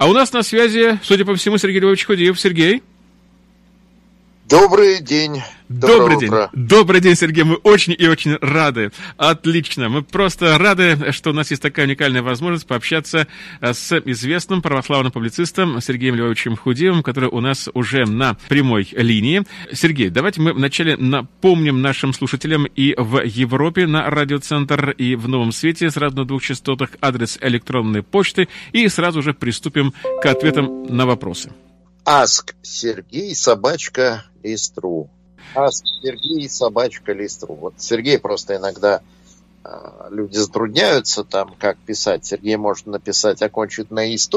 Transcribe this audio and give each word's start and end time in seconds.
А 0.00 0.08
у 0.08 0.14
нас 0.14 0.32
на 0.32 0.42
связи, 0.42 0.98
судя 1.02 1.26
по 1.26 1.34
всему, 1.34 1.58
Сергей 1.58 1.78
Львович 1.78 2.06
Худиев. 2.06 2.40
Сергей? 2.40 2.82
Добрый 4.50 5.00
день. 5.00 5.42
Добрый 5.68 6.18
день. 6.18 6.32
Добрый 6.52 7.00
день, 7.00 7.14
Сергей. 7.14 7.44
Мы 7.44 7.54
очень 7.54 7.94
и 7.96 8.08
очень 8.08 8.36
рады. 8.40 8.90
Отлично. 9.16 9.88
Мы 9.88 10.02
просто 10.02 10.58
рады, 10.58 11.12
что 11.12 11.30
у 11.30 11.32
нас 11.32 11.50
есть 11.50 11.62
такая 11.62 11.86
уникальная 11.86 12.20
возможность 12.20 12.66
пообщаться 12.66 13.28
э, 13.60 13.72
с 13.72 13.96
известным 14.06 14.60
православным 14.60 15.12
публицистом 15.12 15.80
Сергеем 15.80 16.16
Львовичем 16.16 16.56
Худиевым, 16.56 17.04
который 17.04 17.28
у 17.28 17.38
нас 17.38 17.68
уже 17.74 18.06
на 18.06 18.34
прямой 18.48 18.88
линии. 18.90 19.44
Сергей, 19.72 20.10
давайте 20.10 20.40
мы 20.40 20.52
вначале 20.52 20.96
напомним 20.96 21.80
нашим 21.80 22.12
слушателям 22.12 22.64
и 22.64 22.96
в 22.98 23.22
Европе 23.24 23.86
на 23.86 24.10
радиоцентр, 24.10 24.90
и 24.90 25.14
в 25.14 25.28
Новом 25.28 25.52
Свете 25.52 25.92
сразу 25.92 26.16
на 26.16 26.24
двух 26.24 26.42
частотах 26.42 26.90
адрес 27.00 27.38
электронной 27.40 28.02
почты, 28.02 28.48
и 28.72 28.88
сразу 28.88 29.22
же 29.22 29.32
приступим 29.32 29.94
к 30.20 30.26
ответам 30.26 30.86
на 30.88 31.06
вопросы. 31.06 31.52
Аск 32.12 32.56
Сергей, 32.62 33.36
собачка 33.36 34.24
Листру. 34.42 35.08
Аск 35.54 35.84
Сергей, 36.02 36.48
собачка 36.48 37.12
Листру. 37.12 37.54
Вот 37.54 37.74
Сергей 37.76 38.18
просто 38.18 38.56
иногда 38.56 39.00
э, 39.62 40.08
люди 40.10 40.36
затрудняются 40.36 41.22
там, 41.22 41.54
как 41.56 41.78
писать. 41.78 42.26
Сергей 42.26 42.56
может 42.56 42.86
написать 42.86 43.42
окончить 43.42 43.92
на 43.92 44.12
«и» 44.12 44.18
с 44.18 44.28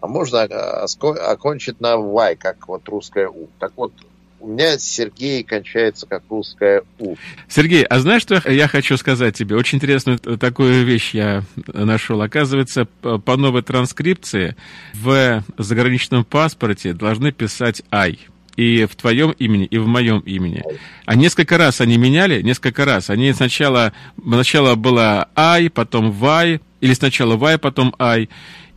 а 0.00 0.08
можно 0.08 0.42
окончить 0.42 1.80
на 1.80 1.98
«вай», 1.98 2.34
как 2.34 2.66
вот 2.66 2.88
русское 2.88 3.28
«у». 3.28 3.46
Так 3.60 3.74
вот, 3.76 3.92
у 4.40 4.48
меня 4.48 4.78
Сергей 4.78 5.42
кончается 5.42 6.06
как 6.06 6.22
русское 6.28 6.82
«у». 6.98 7.16
Сергей, 7.48 7.84
а 7.84 7.98
знаешь, 8.00 8.22
что 8.22 8.42
я 8.48 8.68
хочу 8.68 8.96
сказать 8.96 9.36
тебе? 9.36 9.56
Очень 9.56 9.78
интересную 9.78 10.18
такую 10.18 10.84
вещь 10.84 11.14
я 11.14 11.42
нашел. 11.66 12.20
Оказывается, 12.22 12.84
по 12.84 13.36
новой 13.36 13.62
транскрипции 13.62 14.56
в 14.94 15.42
заграничном 15.58 16.24
паспорте 16.24 16.92
должны 16.92 17.32
писать 17.32 17.82
«ай» 17.90 18.18
и 18.56 18.86
в 18.86 18.96
твоем 18.96 19.32
имени, 19.32 19.66
и 19.66 19.78
в 19.78 19.86
моем 19.86 20.20
имени. 20.20 20.62
А 21.04 21.14
несколько 21.14 21.58
раз 21.58 21.80
они 21.80 21.98
меняли, 21.98 22.40
несколько 22.42 22.84
раз. 22.84 23.10
Они 23.10 23.32
сначала, 23.32 23.92
сначала 24.22 24.74
было 24.74 25.28
«ай», 25.36 25.68
потом 25.70 26.10
«вай», 26.10 26.60
или 26.80 26.94
сначала 26.94 27.36
«вай», 27.36 27.58
потом 27.58 27.94
«ай». 27.98 28.28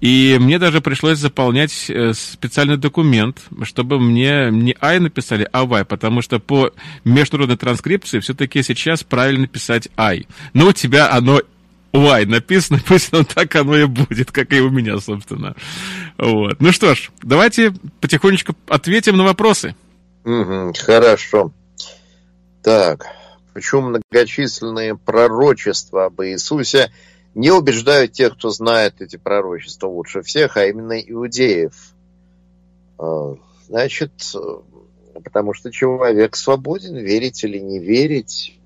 И 0.02 0.38
мне 0.40 0.60
даже 0.60 0.80
пришлось 0.80 1.18
заполнять 1.18 1.90
э, 1.90 2.14
специальный 2.14 2.78
документ, 2.78 3.42
чтобы 3.64 4.00
мне 4.00 4.50
не 4.50 4.76
«ай» 4.80 5.00
написали, 5.00 5.48
а 5.52 5.66
«вай», 5.66 5.84
потому 5.84 6.22
что 6.22 6.40
по 6.40 6.72
международной 7.04 7.58
транскрипции 7.58 8.20
все-таки 8.20 8.64
сейчас 8.64 9.04
правильно 9.04 9.48
писать 9.48 9.90
«ай». 9.98 10.28
Но 10.54 10.68
у 10.68 10.74
тебя 10.74 11.12
оно 11.12 11.42
«вай» 11.92 12.26
написано, 12.26 12.80
пусть 12.88 13.14
оно 13.14 13.26
так 13.26 13.54
оно 13.58 13.76
и 13.76 13.86
будет, 13.86 14.32
как 14.32 14.54
и 14.54 14.62
у 14.62 14.70
меня, 14.70 15.00
собственно. 15.00 15.56
Вот. 16.18 16.62
Ну 16.62 16.72
что 16.72 16.96
ж, 16.96 17.12
давайте 17.22 17.74
потихонечку 18.00 18.56
ответим 18.70 19.18
на 19.18 19.26
вопросы. 19.26 19.76
Хорошо. 20.24 21.52
Так, 22.64 23.06
почему 23.54 23.90
многочисленные 23.90 24.96
пророчества 24.96 26.06
об 26.06 26.22
Иисусе– 26.22 26.90
не 27.40 27.52
убеждают 27.52 28.12
тех, 28.12 28.34
кто 28.34 28.50
знает 28.50 29.02
эти 29.02 29.16
пророчества 29.16 29.88
лучше 29.88 30.22
всех, 30.24 30.58
а 30.58 30.66
именно 30.66 31.00
иудеев. 31.00 31.74
А, 32.98 33.36
значит, 33.66 34.12
потому 35.24 35.54
что 35.54 35.72
человек 35.72 36.36
свободен 36.36 36.98
верить 36.98 37.42
или 37.46 37.58
не 37.58 37.80
верить, 37.80 38.60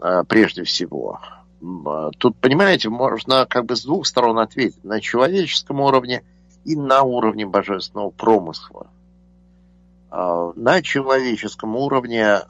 а, 0.00 0.24
прежде 0.24 0.64
всего. 0.64 1.20
А, 1.60 2.10
тут, 2.16 2.38
понимаете, 2.38 2.88
можно 2.88 3.44
как 3.44 3.66
бы 3.66 3.76
с 3.76 3.84
двух 3.84 4.06
сторон 4.06 4.38
ответить. 4.38 4.82
На 4.82 4.98
человеческом 4.98 5.80
уровне 5.80 6.22
и 6.64 6.74
на 6.74 7.02
уровне 7.02 7.44
божественного 7.44 8.08
промысла. 8.08 8.86
На 10.10 10.82
человеческом 10.82 11.76
уровне 11.76 12.40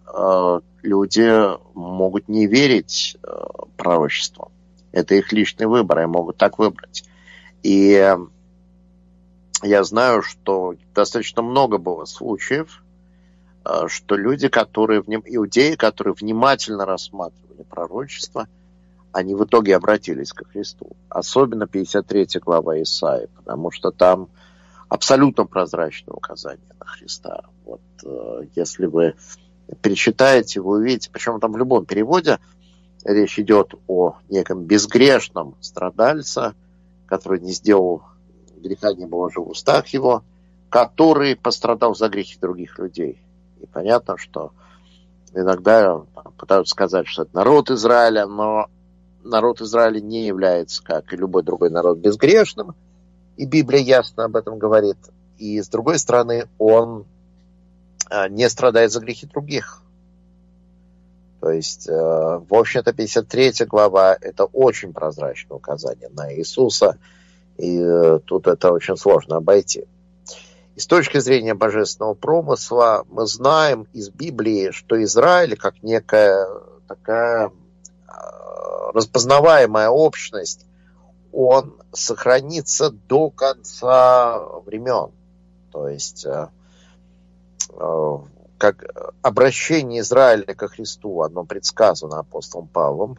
люди 0.83 1.31
могут 1.75 2.29
не 2.29 2.47
верить 2.47 3.17
э, 3.23 3.29
пророчеству. 3.77 4.51
Это 4.93 5.15
их 5.15 5.33
личный 5.33 5.67
выбор, 5.67 6.01
и 6.01 6.07
могут 6.07 6.37
так 6.37 6.59
выбрать. 6.59 7.05
И 7.63 8.17
я 9.63 9.85
знаю, 9.85 10.23
что 10.23 10.75
достаточно 10.95 11.43
много 11.43 11.79
было 11.79 12.05
случаев, 12.05 12.83
э, 13.65 13.87
что 13.89 14.17
люди, 14.17 14.49
которые, 14.49 15.01
иудеи, 15.01 15.77
которые 15.77 16.15
внимательно 16.15 16.85
рассматривали 16.85 17.63
пророчество, 17.63 18.49
они 19.13 19.35
в 19.35 19.45
итоге 19.45 19.77
обратились 19.77 20.33
ко 20.33 20.45
Христу. 20.45 20.97
Особенно 21.09 21.67
53 21.67 22.41
глава 22.41 22.81
Исаии, 22.83 23.29
потому 23.37 23.71
что 23.71 23.91
там 23.91 24.29
абсолютно 24.89 25.47
прозрачное 25.47 26.15
указание 26.15 26.75
на 26.81 26.87
Христа. 26.87 27.43
Вот 27.65 27.81
э, 28.05 28.47
если 28.55 28.87
вы 28.87 29.15
перечитаете, 29.81 30.61
вы 30.61 30.79
увидите, 30.79 31.11
причем 31.11 31.41
там 31.41 31.53
в 31.53 31.57
любом 31.57 31.87
переводе 31.87 32.39
речь 33.05 33.39
идет 33.39 33.75
о 33.89 34.17
неком 34.29 34.65
безгрешном 34.65 35.57
страдальце, 35.61 36.55
который 37.07 37.41
не 37.41 37.53
сделал 37.53 38.03
греха, 38.57 38.93
не 38.93 39.07
было 39.07 39.31
же 39.31 39.41
в 39.41 39.49
устах 39.49 39.89
его, 39.89 40.23
который 40.69 41.37
пострадал 41.37 41.95
за 41.95 42.09
грехи 42.09 42.39
других 42.41 42.79
людей. 42.79 43.21
И 43.61 43.67
понятно, 43.67 44.17
что 44.17 44.53
иногда 45.35 46.03
пытаются 46.37 46.73
сказать, 46.73 47.07
что 47.07 47.23
это 47.23 47.35
народ 47.35 47.71
Израиля, 47.71 48.27
но 48.27 48.69
народ 49.25 49.61
Израиля 49.61 50.01
не 50.01 50.27
является, 50.27 50.83
как 50.83 51.13
и 51.13 51.17
любой 51.17 51.43
другой 51.43 51.71
народ, 51.71 51.99
безгрешным, 51.99 52.75
и 53.37 53.47
Библия 53.47 53.81
ясно 53.81 54.25
об 54.25 54.37
этом 54.37 54.59
говорит. 54.59 54.99
И 55.39 55.61
с 55.61 55.69
другой 55.69 55.99
стороны, 55.99 56.49
он 56.59 57.05
не 58.29 58.49
страдает 58.49 58.93
за 58.93 59.01
грехи 59.01 59.27
других. 59.27 59.83
То 61.41 61.51
есть, 61.51 61.89
э, 61.89 61.93
в 61.93 62.55
общем-то, 62.55 62.93
53 62.93 63.67
глава– 63.67 64.17
это 64.21 64.45
очень 64.45 64.93
прозрачное 64.93 65.57
указание 65.57 66.09
на 66.11 66.33
Иисуса, 66.35 66.99
и 67.59 67.79
э, 67.81 68.21
тут 68.25 68.47
это 68.47 68.71
очень 68.71 68.97
сложно 68.97 69.37
обойти. 69.37 69.87
И 70.77 70.81
с 70.81 70.87
точки 70.87 71.19
зрения 71.19 71.55
божественного 71.55 72.15
промысла 72.15 73.05
мы 73.11 73.27
знаем 73.27 73.89
из 73.93 74.09
Библии, 74.09 74.71
что 74.71 75.03
Израиль, 75.03 75.57
как 75.57 75.83
некая 75.83 76.47
такая 76.87 77.51
распознаваемая 78.95 79.89
общность, 79.89 80.65
он 81.33 81.75
сохранится 81.93 82.91
до 82.91 83.31
конца 83.31 84.39
времен. 84.65 85.11
То 85.73 85.89
есть 85.89 86.25
э, 86.25 86.49
Э, 86.53 86.62
как 88.59 88.85
обращение 89.23 90.03
Израиля 90.03 90.55
ко 90.55 90.69
Христу, 90.69 91.23
оно 91.23 91.45
предсказано 91.45 92.21
апостолом 92.21 92.69
Павлом, 92.69 93.19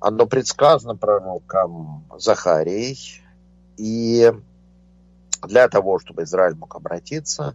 оно 0.00 0.26
предсказано 0.26 0.94
пророком 0.94 2.04
Захарией, 2.18 3.22
и 3.76 4.32
для 5.42 5.68
того, 5.68 5.98
чтобы 5.98 6.24
Израиль 6.24 6.54
мог 6.54 6.76
обратиться, 6.76 7.54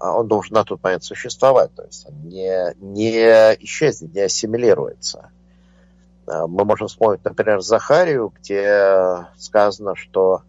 э, 0.00 0.06
он 0.06 0.28
должен 0.28 0.54
на 0.54 0.64
тот 0.64 0.82
момент 0.82 1.04
существовать, 1.04 1.74
то 1.74 1.84
есть 1.84 2.06
он 2.06 2.28
не, 2.28 2.74
не 2.80 3.54
исчезнет, 3.64 4.14
не 4.14 4.20
ассимилируется. 4.20 5.30
Э, 6.26 6.46
мы 6.46 6.64
можем 6.64 6.88
вспомнить, 6.88 7.24
например, 7.24 7.60
Захарию, 7.60 8.32
где 8.40 9.26
сказано, 9.36 9.96
что 9.96 10.42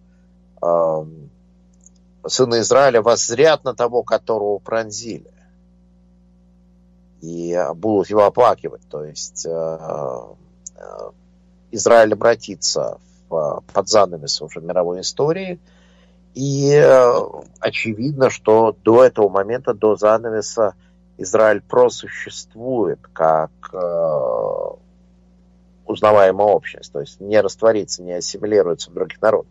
сына 2.27 2.59
Израиля 2.59 3.01
воззрят 3.01 3.63
на 3.63 3.73
того, 3.73 4.03
которого 4.03 4.59
пронзили. 4.59 5.31
И 7.21 7.57
будут 7.75 8.09
его 8.09 8.25
оплакивать. 8.25 8.81
То 8.89 9.03
есть 9.03 9.45
э, 9.45 9.49
э, 10.75 11.09
Израиль 11.71 12.13
обратится 12.13 12.99
в, 13.29 13.63
под 13.73 13.89
занавес 13.89 14.41
уже 14.41 14.61
мировой 14.61 15.01
истории. 15.01 15.59
И 16.35 16.75
очевидно, 17.61 18.29
что 18.29 18.75
до 18.83 19.05
этого 19.05 19.29
момента, 19.29 19.73
до 19.73 19.95
занавеса, 19.95 20.75
Израиль 21.17 21.61
просуществует 21.61 22.99
как 23.13 23.51
э, 23.71 24.75
узнаваемая 25.85 26.47
общность, 26.47 26.91
то 26.91 26.99
есть 26.99 27.21
не 27.21 27.39
растворится, 27.39 28.03
не 28.03 28.13
ассимилируется 28.13 28.91
в 28.91 28.93
других 28.93 29.21
народах. 29.21 29.49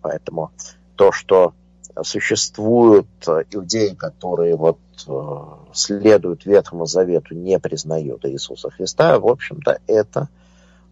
Поэтому 0.00 0.52
то, 0.96 1.12
что 1.12 1.54
существуют 2.02 3.06
иудеи, 3.50 3.94
которые 3.94 4.56
вот 4.56 4.78
э, 5.06 5.40
следуют 5.72 6.44
Ветхому 6.44 6.86
Завету, 6.86 7.34
не 7.34 7.58
признают 7.58 8.24
Иисуса 8.24 8.70
Христа, 8.70 9.18
в 9.18 9.28
общем-то, 9.28 9.78
это 9.86 10.28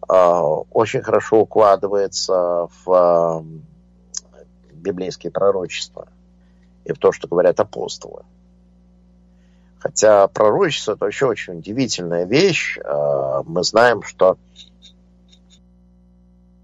э, 0.07 0.13
очень 0.13 1.01
хорошо 1.01 1.41
укладывается 1.41 2.69
в 2.85 3.43
э, 3.43 4.41
библейские 4.73 5.31
пророчества 5.31 6.07
и 6.85 6.93
в 6.93 6.97
то, 6.97 7.11
что 7.11 7.27
говорят 7.27 7.59
апостолы. 7.59 8.23
Хотя 9.79 10.27
пророчество– 10.29 10.91
это 10.93 11.03
вообще 11.03 11.25
очень 11.25 11.57
удивительная 11.57 12.23
вещь. 12.23 12.79
Мы 13.45 13.63
знаем, 13.65 14.01
что 14.01 14.37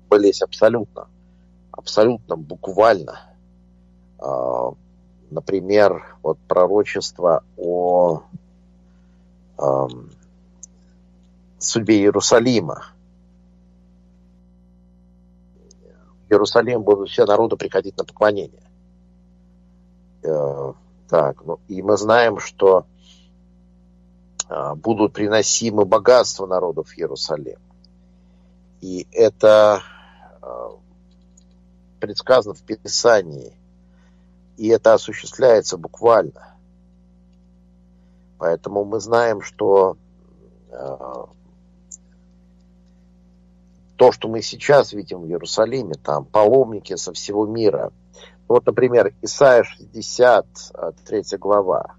сбылись 0.06 0.41
абсолютно. 0.41 1.07
Абсолютно, 1.71 2.38
буквально. 2.38 3.19
А, 4.19 4.74
например, 5.30 6.18
вот 6.21 6.38
пророчество 6.48 7.44
о 7.57 8.24
судьбе 11.57 12.00
Иерусалима. 12.00 12.86
В 16.27 16.31
Иерусалим 16.31 16.81
будут 16.81 17.10
все 17.10 17.25
народы 17.25 17.57
приходить 17.57 17.98
на 17.98 18.06
поклонение. 18.06 18.63
Э, 20.24 20.74
так, 21.10 21.44
ну, 21.44 21.60
и 21.68 21.81
мы 21.81 21.98
знаем, 21.98 22.39
что 22.39 22.86
а, 24.48 24.75
будут 24.75 25.13
приносимы 25.13 25.86
богатства 25.86 26.45
народов 26.45 26.89
в 26.89 26.98
Иерусалим. 26.98 27.60
И 28.81 29.07
это 29.12 29.81
а, 30.42 30.72
предсказано 32.00 32.56
в 32.56 32.62
Писании. 32.63 33.54
И 34.60 34.68
это 34.68 34.94
осуществляется 34.94 35.78
буквально. 35.78 36.54
Поэтому 38.38 38.84
мы 38.84 39.00
знаем, 39.00 39.42
что 39.42 39.96
э, 40.70 40.98
то, 43.96 44.12
что 44.12 44.28
мы 44.28 44.42
сейчас 44.42 44.92
видим 44.92 45.22
в 45.22 45.28
Иерусалиме, 45.28 45.94
там 45.94 46.26
паломники 46.26 46.98
со 46.98 47.14
всего 47.14 47.46
мира. 47.46 47.94
Вот, 48.50 48.66
например, 48.66 49.14
Исайя 49.22 49.64
60, 49.64 50.46
3 51.06 51.24
глава. 51.38 51.96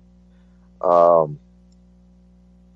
Э, 0.83 1.27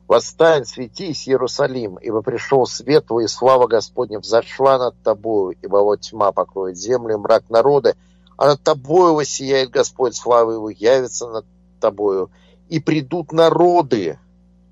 «Восстань, 0.08 0.64
светись, 0.64 1.28
Иерусалим, 1.28 1.96
ибо 1.96 2.22
пришел 2.22 2.64
свет 2.64 3.04
твой, 3.08 3.24
и 3.24 3.28
слава 3.28 3.66
Господня 3.66 4.18
взошла 4.18 4.78
над 4.78 4.94
тобою, 5.02 5.54
ибо 5.60 5.76
вот 5.78 6.00
тьма 6.00 6.32
покроет 6.32 6.78
землю, 6.78 7.18
мрак 7.18 7.50
народа, 7.50 7.96
а 8.36 8.46
над 8.46 8.62
тобою 8.62 9.14
воссияет 9.14 9.70
Господь, 9.70 10.16
слава 10.16 10.52
его 10.52 10.70
явится 10.70 11.28
над 11.28 11.46
тобою, 11.80 12.30
и 12.68 12.80
придут 12.80 13.32
народы 13.32 14.18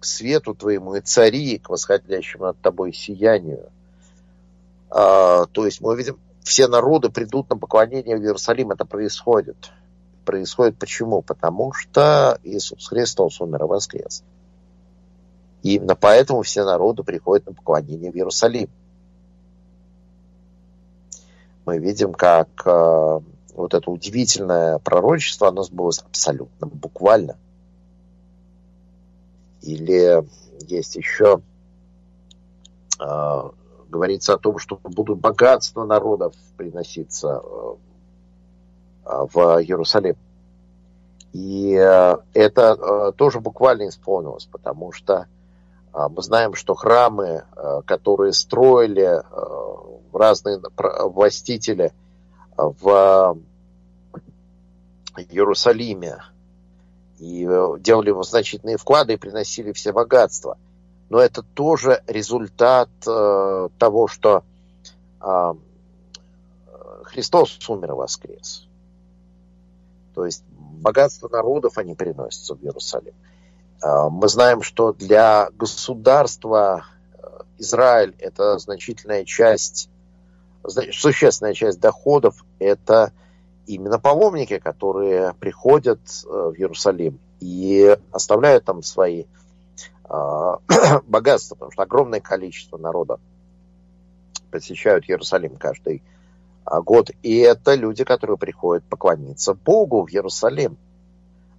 к 0.00 0.04
свету 0.04 0.54
твоему, 0.54 0.96
и 0.96 1.00
цари 1.00 1.58
к 1.58 1.68
восходящему 1.70 2.46
над 2.46 2.60
тобой 2.60 2.92
сиянию. 2.92 3.70
А, 4.90 5.46
то 5.46 5.64
есть 5.64 5.80
мы 5.80 5.96
видим, 5.96 6.18
все 6.42 6.66
народы 6.66 7.08
придут 7.08 7.48
на 7.50 7.56
поклонение 7.56 8.16
в 8.16 8.22
Иерусалим. 8.22 8.72
Это 8.72 8.84
происходит. 8.84 9.70
Происходит 10.24 10.76
почему? 10.78 11.22
Потому 11.22 11.72
что 11.72 12.38
Иисус 12.42 12.88
Христос 12.88 13.40
умер 13.40 13.64
и 13.64 13.66
воскрес. 13.68 14.22
И 15.62 15.76
именно 15.76 15.94
поэтому 15.94 16.42
все 16.42 16.64
народы 16.64 17.04
приходят 17.04 17.46
на 17.46 17.52
поклонение 17.52 18.10
в 18.10 18.16
Иерусалим. 18.16 18.68
Мы 21.64 21.78
видим, 21.78 22.12
как 22.12 22.48
э, 22.64 23.20
вот 23.54 23.74
это 23.74 23.90
удивительное 23.90 24.78
пророчество, 24.78 25.48
оно 25.48 25.62
сбылось 25.62 26.00
абсолютно, 26.00 26.66
буквально– 26.66 27.36
или 29.62 30.26
есть 30.66 30.96
еще 30.96 31.40
э, 33.00 33.50
говорится 33.88 34.34
о 34.34 34.38
том, 34.38 34.58
что 34.58 34.78
будут 34.82 35.20
богатства 35.20 35.84
народов 35.84 36.34
приноситься 36.56 37.40
э, 37.42 37.74
в 39.04 39.38
Иерусалим. 39.62 40.16
И 41.32 41.74
э, 41.74 42.16
это 42.34 42.76
э, 42.78 43.12
тоже 43.16 43.40
буквально 43.40 43.88
исполнилось, 43.88 44.46
потому 44.46 44.92
что 44.92 45.26
э, 45.94 46.08
мы 46.08 46.22
знаем, 46.22 46.54
что 46.54 46.74
храмы, 46.74 47.44
э, 47.56 47.80
которые 47.86 48.32
строили 48.32 49.22
э, 49.22 49.22
разные 50.12 50.60
властители 50.76 51.92
в 52.56 53.38
Иерусалиме, 55.16 56.22
и 57.18 57.46
э, 57.48 57.78
делали 57.78 58.12
значительные 58.24 58.76
вклады 58.76 59.14
и 59.14 59.16
приносили 59.16 59.72
все 59.72 59.92
богатства. 59.92 60.58
Но 61.08 61.20
это 61.20 61.42
тоже 61.42 62.02
результат 62.06 62.88
э, 63.06 63.68
того, 63.78 64.08
что 64.08 64.42
э, 65.20 65.54
Христос 67.04 67.58
умер 67.68 67.92
и 67.92 67.94
воскрес. 67.94 68.66
То 70.14 70.24
есть 70.24 70.42
богатство 70.48 71.28
народов 71.28 71.78
они 71.78 71.94
переносятся 71.94 72.54
в 72.54 72.62
Иерусалим. 72.62 73.14
Э, 73.82 74.08
мы 74.10 74.28
знаем, 74.28 74.62
что 74.62 74.92
для 74.92 75.50
государства 75.52 76.86
э, 77.14 77.26
Израиль 77.58 78.14
это 78.18 78.58
значительная 78.58 79.24
часть, 79.24 79.90
существенная 80.66 81.54
часть 81.54 81.80
доходов, 81.80 82.44
это 82.58 83.12
именно 83.66 83.98
паломники, 83.98 84.58
которые 84.58 85.34
приходят 85.34 86.00
э, 86.00 86.28
в 86.28 86.54
Иерусалим 86.54 87.18
и 87.40 87.96
оставляют 88.12 88.64
там 88.64 88.82
свои 88.82 89.24
а, 90.04 90.58
богатства, 91.06 91.54
потому 91.54 91.72
что 91.72 91.82
огромное 91.82 92.20
количество 92.20 92.76
народа 92.76 93.18
посещают 94.50 95.08
Иерусалим 95.08 95.56
каждый 95.56 96.02
а, 96.64 96.82
год. 96.82 97.10
И 97.22 97.38
это 97.38 97.74
люди, 97.74 98.04
которые 98.04 98.36
приходят 98.36 98.84
поклониться 98.84 99.54
Богу 99.54 100.06
в 100.06 100.10
Иерусалим. 100.10 100.76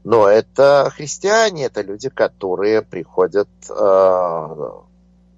Но 0.03 0.27
это 0.27 0.91
христиане, 0.93 1.65
это 1.65 1.81
люди, 1.81 2.09
которые 2.09 2.81
приходят 2.81 3.49
э, 3.69 4.69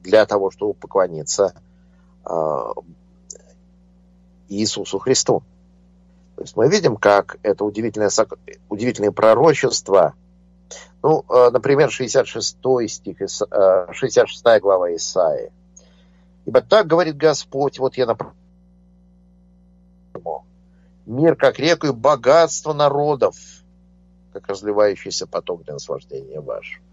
для 0.02 0.26
того, 0.26 0.50
чтобы 0.50 0.74
поклониться 0.74 1.54
э, 2.26 2.66
Иисусу 4.50 5.00
Христу. 5.00 5.44
То 6.36 6.42
есть 6.42 6.56
мы 6.58 6.68
видим, 6.68 6.98
как 6.98 7.38
это 7.44 7.64
удивительное, 7.64 8.12
удивительное 8.70 9.12
пророчество. 9.12 10.14
Ну, 11.02 11.24
э, 11.30 11.50
например, 11.52 11.90
66 11.90 12.58
стих, 12.90 13.18
66 13.18 14.46
э, 14.46 14.60
глава 14.60 14.94
Исаии. 14.96 15.52
«Ибо 16.46 16.62
так 16.62 16.88
говорит 16.88 17.18
Господь, 17.18 17.80
вот 17.80 17.96
я 17.96 18.06
направляю 18.06 18.36
мир, 21.06 21.36
как 21.36 21.60
реку, 21.60 21.88
и 21.88 21.92
богатство 21.92 22.74
народов, 22.74 23.36
как 24.34 24.48
разливающийся 24.48 25.28
поток 25.28 25.64
для 25.64 25.74
наслаждения 25.74 26.42
вашего». 26.42 26.84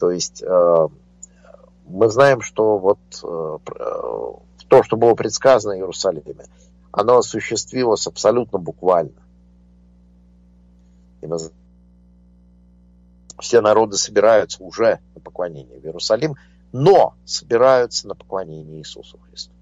То 0.00 0.10
есть 0.10 0.42
э, 0.42 0.88
мы 1.86 2.08
знаем, 2.08 2.40
что 2.40 2.78
вот 2.78 2.98
то, 4.68 4.82
что 4.82 4.96
было 4.96 5.14
предсказано 5.14 5.74
в 5.74 5.78
Иерусалиме– 5.78 6.46
оно 6.96 7.18
осуществилось 7.18 8.06
абсолютно 8.06 8.58
буквально. 8.58 9.12
И 11.20 11.26
все 13.38 13.60
народы 13.60 13.98
собираются 13.98 14.64
уже 14.64 15.00
на 15.14 15.20
поклонение 15.20 15.78
в 15.78 15.84
Иерусалим, 15.84 16.36
но 16.72 17.14
собираются 17.26 18.08
на 18.08 18.14
поклонение 18.14 18.78
Иисусу 18.78 19.18
Христу. 19.28 19.52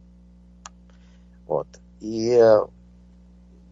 Вот. 1.49 1.67
И 2.00 2.40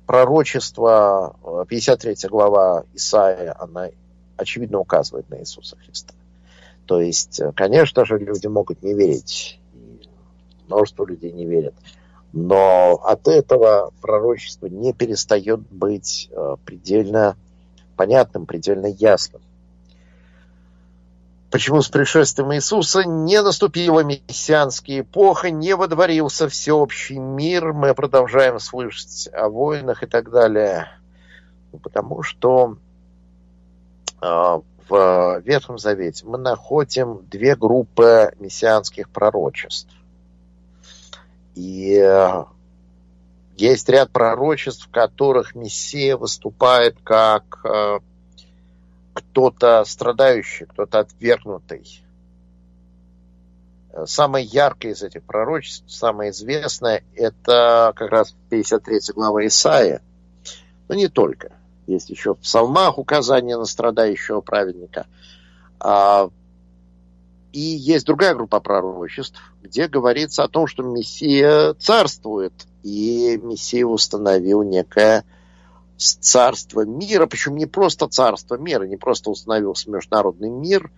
пророчество, 0.06 1.36
53 1.68 2.16
глава 2.28 2.84
Исаия, 2.94 3.54
она 3.56 3.90
очевидно 4.36 4.80
указывает 4.80 5.30
на 5.30 5.38
Иисуса 5.38 5.76
Христа. 5.76 6.14
То 6.86 7.00
есть, 7.00 7.40
конечно 7.54 8.04
же, 8.04 8.18
люди 8.18 8.48
могут 8.48 8.82
не 8.82 8.92
верить, 8.92 9.60
множество 10.66 11.04
людей 11.04 11.32
не 11.32 11.46
верят 11.46 11.74
но 12.32 12.94
от 13.04 13.28
этого 13.28 13.92
пророчество 14.00 14.66
не 14.66 14.92
перестает 14.92 15.60
быть 15.60 16.28
э, 16.30 16.56
предельно 16.64 17.36
понятным, 17.96 18.46
предельно 18.46 18.86
ясным. 18.86 19.42
Почему 21.50 21.82
с 21.82 21.88
пришествием 21.88 22.54
Иисуса 22.54 23.04
не 23.04 23.42
наступила 23.42 24.00
мессианская 24.00 25.00
эпоха, 25.00 25.50
не 25.50 25.76
водворился 25.76 26.48
всеобщий 26.48 27.18
мир, 27.18 27.74
мы 27.74 27.94
продолжаем 27.94 28.58
слышать 28.58 29.28
о 29.34 29.50
войнах 29.50 30.02
и 30.02 30.06
так 30.06 30.30
далее. 30.30 30.88
Ну, 31.70 31.78
потому 31.78 32.22
что 32.22 32.78
э, 34.22 34.60
в 34.88 35.42
Ветхом 35.44 35.76
Завете 35.76 36.24
мы 36.24 36.38
находим 36.38 37.26
две 37.30 37.56
группы 37.56 38.32
мессианских 38.38 39.10
пророчеств. 39.10 39.94
И 41.54 41.94
э, 41.94 42.44
есть 43.56 43.88
ряд 43.88 44.10
пророчеств, 44.10 44.86
в 44.86 44.90
которых 44.90 45.54
Мессия 45.54 46.16
выступает 46.16 46.96
как 47.04 47.60
э, 47.64 47.98
кто-то 49.12 49.84
страдающий, 49.84 50.64
кто-то 50.64 51.00
отвергнутый. 51.00 52.02
Самое 54.06 54.46
яркое 54.46 54.92
из 54.92 55.02
этих 55.02 55.22
пророчеств, 55.22 55.84
самое 55.90 56.30
известное, 56.30 57.04
это 57.14 57.92
как 57.94 58.10
раз 58.10 58.34
53 58.48 59.00
глава 59.14 59.46
Исаия. 59.46 60.00
Но 60.88 60.94
не 60.94 61.08
только. 61.08 61.52
Есть 61.86 62.08
еще 62.08 62.34
в 62.34 62.38
псалмах 62.38 62.96
указание 62.96 63.58
на 63.58 63.66
страдающего 63.66 64.40
праведника. 64.40 65.06
А 65.78 66.30
и 67.52 67.60
есть 67.60 68.06
другая 68.06 68.34
группа 68.34 68.60
пророчеств, 68.60 69.38
где 69.62 69.86
говорится 69.86 70.44
о 70.44 70.48
том, 70.48 70.66
что 70.66 70.82
Мессия 70.82 71.74
царствует, 71.74 72.52
и 72.82 73.38
Мессия 73.42 73.84
установил 73.84 74.62
некое 74.62 75.24
царство 75.96 76.84
мира, 76.84 77.26
причем 77.26 77.56
не 77.56 77.66
просто 77.66 78.08
царство 78.08 78.56
мира, 78.56 78.84
не 78.84 78.96
просто 78.96 79.30
установился 79.30 79.90
международный 79.90 80.50
мир, 80.50 80.90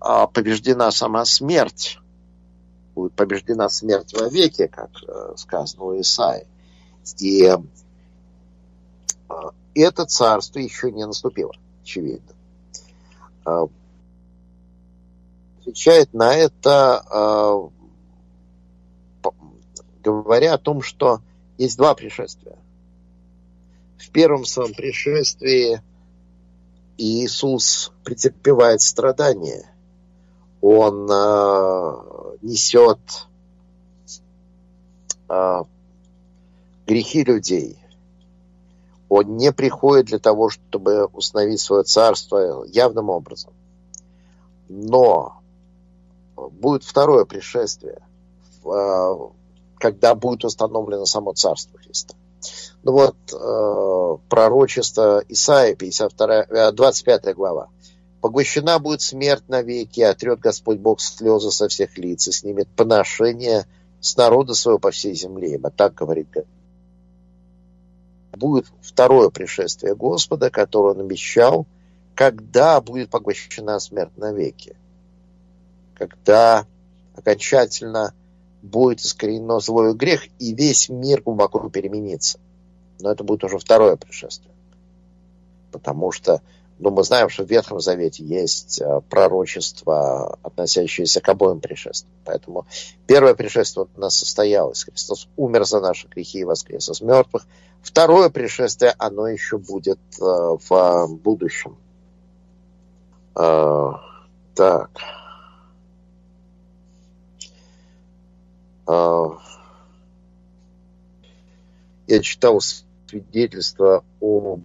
а 0.00 0.26
побеждена 0.26 0.90
сама 0.92 1.24
смерть. 1.24 1.98
Будет 2.94 3.12
побеждена 3.12 3.68
смерть 3.68 4.14
во 4.18 4.28
веке, 4.28 4.68
как 4.68 4.90
э, 5.06 5.34
сказано 5.36 5.84
у 5.84 6.00
Исаи. 6.00 6.46
И 7.18 7.42
э, 7.44 7.56
это 9.74 10.06
царство 10.06 10.60
еще 10.60 10.90
не 10.90 11.04
наступило, 11.06 11.52
очевидно. 11.82 12.32
Отвечает 15.66 16.14
на 16.14 16.32
это, 16.32 17.70
говоря 20.02 20.54
о 20.54 20.58
том, 20.58 20.80
что 20.80 21.20
есть 21.58 21.76
два 21.76 21.94
пришествия 21.94 22.56
в 24.06 24.10
первом 24.10 24.44
своем 24.44 24.72
пришествии 24.72 25.82
Иисус 26.96 27.92
претерпевает 28.04 28.80
страдания. 28.80 29.74
Он 30.60 31.08
э, 31.10 32.36
несет 32.42 32.98
э, 35.28 35.62
грехи 36.86 37.24
людей. 37.24 37.78
Он 39.08 39.36
не 39.36 39.52
приходит 39.52 40.06
для 40.06 40.18
того, 40.18 40.48
чтобы 40.50 41.06
установить 41.06 41.60
свое 41.60 41.82
царство 41.84 42.64
явным 42.64 43.10
образом. 43.10 43.52
Но 44.68 45.40
будет 46.36 46.84
второе 46.84 47.24
пришествие, 47.24 48.00
э, 48.64 49.14
когда 49.78 50.14
будет 50.14 50.44
установлено 50.44 51.06
само 51.06 51.32
царство 51.32 51.78
Христа. 51.78 52.14
Ну 52.82 52.92
вот, 52.92 53.16
э, 53.32 54.28
пророчество 54.28 55.22
Исаия, 55.28 55.74
52, 55.74 56.72
25 56.72 57.26
э, 57.26 57.34
глава. 57.34 57.68
«Поглощена 58.20 58.78
будет 58.78 59.02
смерть 59.02 59.48
навеки, 59.48 60.00
отрет 60.00 60.40
Господь 60.40 60.78
Бог 60.78 61.00
слезы 61.00 61.50
со 61.50 61.68
всех 61.68 61.96
лиц 61.98 62.28
и 62.28 62.32
снимет 62.32 62.68
поношение 62.68 63.66
с 64.00 64.16
народа 64.16 64.54
своего 64.54 64.78
по 64.78 64.90
всей 64.90 65.14
земле». 65.14 65.54
Ибо 65.54 65.70
так 65.70 65.94
говорит 65.94 66.28
Господь. 66.30 66.52
Будет 68.32 68.66
второе 68.82 69.30
пришествие 69.30 69.94
Господа, 69.94 70.50
которое 70.50 70.94
он 70.94 71.00
обещал, 71.00 71.66
когда 72.14 72.80
будет 72.80 73.10
поглощена 73.10 73.78
смерть 73.78 74.16
навеки. 74.16 74.76
Когда 75.96 76.66
окончательно 77.14 78.14
будет 78.62 79.00
искоренено 79.00 79.60
злой 79.60 79.94
грех, 79.94 80.26
и 80.38 80.54
весь 80.54 80.88
мир 80.88 81.22
глубоко 81.22 81.68
переменится. 81.70 82.38
Но 83.00 83.10
это 83.10 83.24
будет 83.24 83.44
уже 83.44 83.58
второе 83.58 83.96
пришествие. 83.96 84.52
Потому 85.70 86.12
что 86.12 86.42
ну, 86.78 86.90
мы 86.90 87.04
знаем, 87.04 87.30
что 87.30 87.44
в 87.44 87.50
Ветхом 87.50 87.80
Завете 87.80 88.22
есть 88.22 88.82
э, 88.82 89.00
пророчество, 89.08 90.38
относящееся 90.42 91.22
к 91.22 91.28
обоим 91.28 91.60
пришествиям. 91.60 92.12
Поэтому 92.24 92.66
первое 93.06 93.34
пришествие 93.34 93.86
у 93.96 94.00
нас 94.00 94.16
состоялось. 94.18 94.84
Христос 94.84 95.28
умер 95.36 95.64
за 95.64 95.80
наши 95.80 96.06
грехи 96.08 96.40
и 96.40 96.44
воскрес 96.44 96.90
из 96.90 97.00
мертвых. 97.00 97.46
Второе 97.82 98.28
пришествие, 98.28 98.94
оно 98.98 99.26
еще 99.26 99.56
будет 99.56 99.98
э, 100.20 100.22
в 100.22 101.08
будущем. 101.08 101.78
Э, 103.34 103.92
так. 104.54 104.90
Я 112.16 112.22
читал 112.22 112.62
свидетельства 113.06 114.02
об 114.22 114.62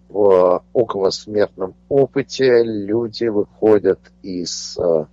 околосмертном 0.73 1.75
опыте. 1.89 2.63
Люди 2.63 3.25
выходят 3.25 3.99
из 4.23 4.77
э, 4.77 5.05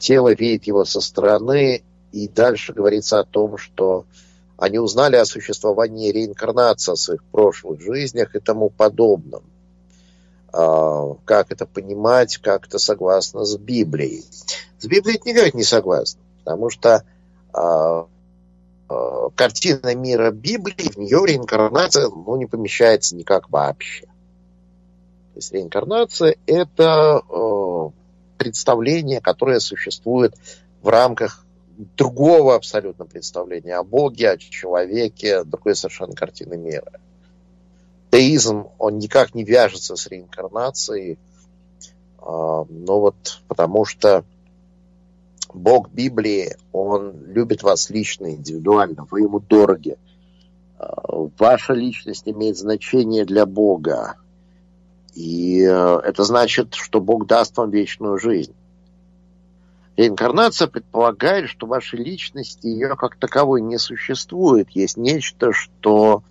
тела, 0.00 0.34
видят 0.34 0.64
его 0.64 0.84
со 0.84 1.00
стороны, 1.00 1.84
и 2.10 2.26
дальше 2.26 2.72
говорится 2.72 3.20
о 3.20 3.24
том, 3.24 3.58
что 3.58 4.06
они 4.58 4.80
узнали 4.80 5.14
о 5.14 5.24
существовании 5.24 6.10
реинкарнации 6.10 6.94
в 6.94 6.96
своих 6.96 7.22
прошлых 7.22 7.80
жизнях 7.80 8.34
и 8.34 8.40
тому 8.40 8.68
подобном. 8.68 9.44
А, 10.52 11.14
как 11.24 11.52
это 11.52 11.64
понимать, 11.64 12.38
как 12.38 12.66
это 12.66 12.80
согласно 12.80 13.44
с 13.44 13.56
Библией. 13.56 14.24
С 14.80 14.86
Библией 14.86 15.18
это 15.18 15.28
никак 15.28 15.54
не 15.54 15.62
согласно, 15.62 16.20
потому 16.42 16.70
что 16.70 17.04
а, 17.52 18.08
картина 18.88 19.94
мира 19.94 20.30
Библии, 20.30 20.90
в 20.90 20.96
нее 20.96 21.22
реинкарнация 21.26 22.08
ну, 22.08 22.36
не 22.36 22.46
помещается 22.46 23.16
никак 23.16 23.50
вообще. 23.50 24.06
То 25.36 25.38
есть 25.38 25.52
реинкарнация– 25.52 26.36
это 26.46 27.20
э, 27.28 27.90
представление, 28.38 29.20
которое 29.20 29.60
существует 29.60 30.34
в 30.82 30.88
рамках 30.88 31.44
другого 31.96 32.54
абсолютно 32.54 33.04
представления 33.04 33.76
о 33.76 33.84
Боге, 33.84 34.30
о 34.30 34.38
человеке, 34.38 35.44
другой 35.44 35.76
совершенно 35.76 36.14
картины 36.14 36.56
мира. 36.56 37.00
Теизм, 38.10 38.68
он 38.78 38.98
никак 38.98 39.34
не 39.34 39.44
вяжется 39.44 39.96
с 39.96 40.06
реинкарнацией, 40.06 41.12
э, 41.12 41.16
но 42.18 43.00
вот 43.00 43.42
потому 43.46 43.84
что 43.84 44.24
Бог 45.56 45.90
Библии, 45.90 46.54
Он 46.72 47.14
любит 47.24 47.62
вас 47.62 47.88
лично, 47.88 48.30
индивидуально, 48.30 49.06
вы 49.10 49.22
ему 49.22 49.40
дороги. 49.40 49.96
А, 50.78 50.94
ваша 51.38 51.72
личность 51.72 52.28
имеет 52.28 52.58
значение 52.58 53.24
для 53.24 53.46
Бога. 53.46 54.16
И 55.14 55.62
э, 55.62 56.00
это 56.04 56.24
значит, 56.24 56.74
что 56.74 57.00
Бог 57.00 57.26
даст 57.26 57.56
вам 57.56 57.70
вечную 57.70 58.18
жизнь. 58.18 58.54
Реинкарнация 59.96 60.68
предполагает, 60.68 61.48
что 61.48 61.66
вашей 61.66 62.00
личности 62.00 62.66
ее 62.66 62.94
как 62.96 63.16
таковой 63.16 63.62
не 63.62 63.78
существует. 63.78 64.68
Есть 64.72 64.98
нечто, 64.98 65.52
что 65.54 66.22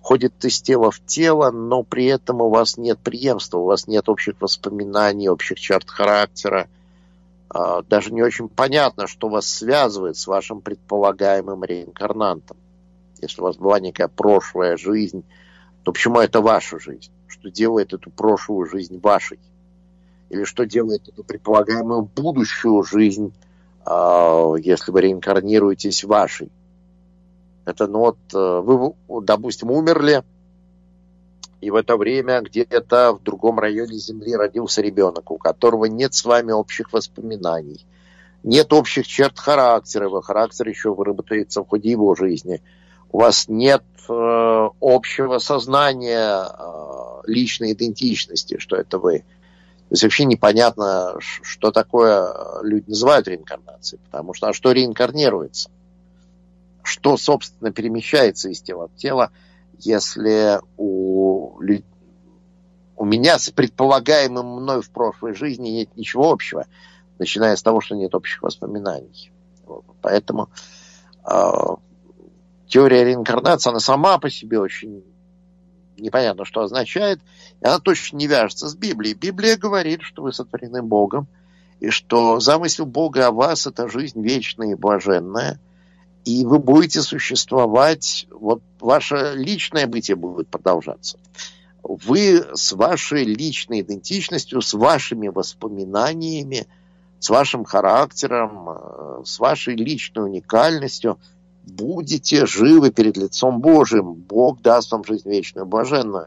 ходит 0.00 0.44
из 0.44 0.60
тела 0.60 0.90
в 0.90 1.00
тело, 1.06 1.52
но 1.52 1.84
при 1.84 2.06
этом 2.06 2.40
у 2.40 2.48
вас 2.48 2.78
нет 2.78 2.98
преемства, 2.98 3.58
у 3.58 3.64
вас 3.66 3.86
нет 3.86 4.08
общих 4.08 4.34
воспоминаний, 4.40 5.28
общих 5.28 5.60
черт 5.60 5.88
характера, 5.88 6.68
а, 6.68 6.75
даже 7.50 8.12
не 8.12 8.22
очень 8.22 8.48
понятно, 8.48 9.06
что 9.06 9.28
вас 9.28 9.46
связывает 9.46 10.16
с 10.16 10.26
вашим 10.26 10.60
предполагаемым 10.60 11.64
реинкарнантом. 11.64 12.56
Если 13.20 13.40
у 13.40 13.44
вас 13.44 13.56
была 13.56 13.80
некая 13.80 14.08
прошлая 14.08 14.76
жизнь, 14.76 15.24
то 15.82 15.92
почему 15.92 16.20
это 16.20 16.40
ваша 16.40 16.78
жизнь? 16.78 17.10
Что 17.28 17.50
делает 17.50 17.92
эту 17.92 18.10
прошлую 18.10 18.68
жизнь 18.68 18.98
вашей? 19.00 19.38
Или 20.28 20.44
что 20.44 20.66
делает 20.66 21.08
эту 21.08 21.22
предполагаемую 21.22 22.02
будущую 22.02 22.82
жизнь, 22.82 23.32
а, 23.84 24.54
если 24.56 24.90
вы 24.90 25.02
реинкарнируетесь 25.02 26.04
вашей? 26.04 26.50
Это 27.64 27.88
ну 27.88 27.98
вот 27.98 28.18
э, 28.32 28.60
вы, 28.60 28.94
допустим, 29.22 29.72
умерли, 29.72 30.22
и 31.66 31.70
в 31.70 31.74
это 31.74 31.96
время 31.96 32.42
где-то 32.42 33.14
в 33.14 33.24
другом 33.24 33.58
районе 33.58 33.98
Земли 33.98 34.36
родился 34.36 34.82
ребенок, 34.82 35.32
у 35.32 35.36
которого 35.36 35.86
нет 35.86 36.14
с 36.14 36.24
вами 36.24 36.52
общих 36.52 36.92
воспоминаний, 36.92 37.84
нет 38.44 38.72
общих 38.72 39.04
черт 39.04 39.36
характера, 39.36 40.06
его 40.06 40.20
характер 40.20 40.68
еще 40.68 40.94
выработается 40.94 41.62
в 41.62 41.68
ходе 41.68 41.90
его 41.90 42.14
жизни. 42.14 42.62
У 43.10 43.18
вас 43.18 43.46
нет 43.48 43.82
э, 44.08 44.68
общего 44.80 45.38
сознания 45.38 46.44
э, 46.46 47.22
личной 47.26 47.72
идентичности, 47.72 48.58
что 48.60 48.76
это 48.76 48.98
вы. 48.98 49.18
То 49.18 49.24
есть 49.90 50.04
вообще 50.04 50.24
непонятно, 50.24 51.16
что 51.18 51.72
такое 51.72 52.28
э, 52.28 52.60
люди 52.62 52.90
называют 52.90 53.26
реинкарнацией, 53.26 54.00
потому 54.08 54.34
что 54.34 54.46
а 54.46 54.52
что 54.52 54.70
реинкарнируется? 54.70 55.68
Что, 56.84 57.16
собственно, 57.16 57.72
перемещается 57.72 58.50
из 58.50 58.62
тела 58.62 58.86
в 58.86 58.94
тело? 58.94 59.32
Если 59.78 60.60
у, 60.76 61.60
у 62.96 63.04
меня 63.04 63.38
с 63.38 63.50
предполагаемым 63.50 64.46
мной 64.46 64.82
в 64.82 64.90
прошлой 64.90 65.34
жизни 65.34 65.68
нет 65.68 65.96
ничего 65.96 66.30
общего, 66.30 66.66
начиная 67.18 67.56
с 67.56 67.62
того, 67.62 67.80
что 67.80 67.94
нет 67.94 68.14
общих 68.14 68.42
воспоминаний. 68.42 69.32
Поэтому 70.00 70.48
э, 71.28 71.50
теория 72.68 73.04
реинкарнации, 73.04 73.70
она 73.70 73.80
сама 73.80 74.18
по 74.18 74.30
себе 74.30 74.58
очень 74.58 75.02
непонятно, 75.98 76.44
что 76.44 76.62
означает, 76.62 77.20
и 77.60 77.66
она 77.66 77.78
точно 77.78 78.16
не 78.18 78.26
вяжется 78.26 78.68
с 78.68 78.74
Библией. 78.74 79.14
Библия 79.14 79.56
говорит, 79.56 80.02
что 80.02 80.22
вы 80.22 80.32
сотворены 80.32 80.82
Богом, 80.82 81.26
и 81.80 81.90
что 81.90 82.40
замысел 82.40 82.86
Бога 82.86 83.26
о 83.26 83.32
вас– 83.32 83.66
это 83.68 83.88
жизнь 83.88 84.22
вечная 84.22 84.72
и 84.72 84.74
блаженная– 84.74 85.60
и 86.26 86.44
вы 86.44 86.58
будете 86.58 87.02
существовать, 87.02 88.26
вот 88.30 88.60
ваше 88.80 89.34
личное 89.36 89.86
бытие 89.86 90.16
будет 90.16 90.48
продолжаться. 90.48 91.18
Вы 91.84 92.44
с 92.52 92.72
вашей 92.72 93.22
личной 93.22 93.82
идентичностью, 93.82 94.60
с 94.60 94.74
вашими 94.74 95.28
воспоминаниями, 95.28 96.66
с 97.20 97.30
вашим 97.30 97.64
характером, 97.64 98.68
э, 98.68 99.22
с 99.24 99.38
вашей 99.38 99.76
личной 99.76 100.24
уникальностью 100.24 101.16
будете 101.62 102.44
живы 102.44 102.90
перед 102.90 103.16
лицом 103.16 103.60
Божьим. 103.60 104.14
Бог 104.14 104.60
даст 104.62 104.90
вам 104.90 105.04
жизнь 105.04 105.30
вечную, 105.30 105.64
блаженную. 105.64 106.26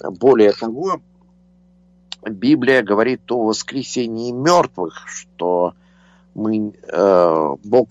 Более 0.00 0.52
того, 0.52 1.00
Библия 2.28 2.82
говорит 2.82 3.30
о 3.30 3.44
воскресении 3.44 4.32
мертвых, 4.32 5.06
что 5.06 5.74
мы, 6.34 6.72
э, 6.88 7.56
Бог 7.62 7.88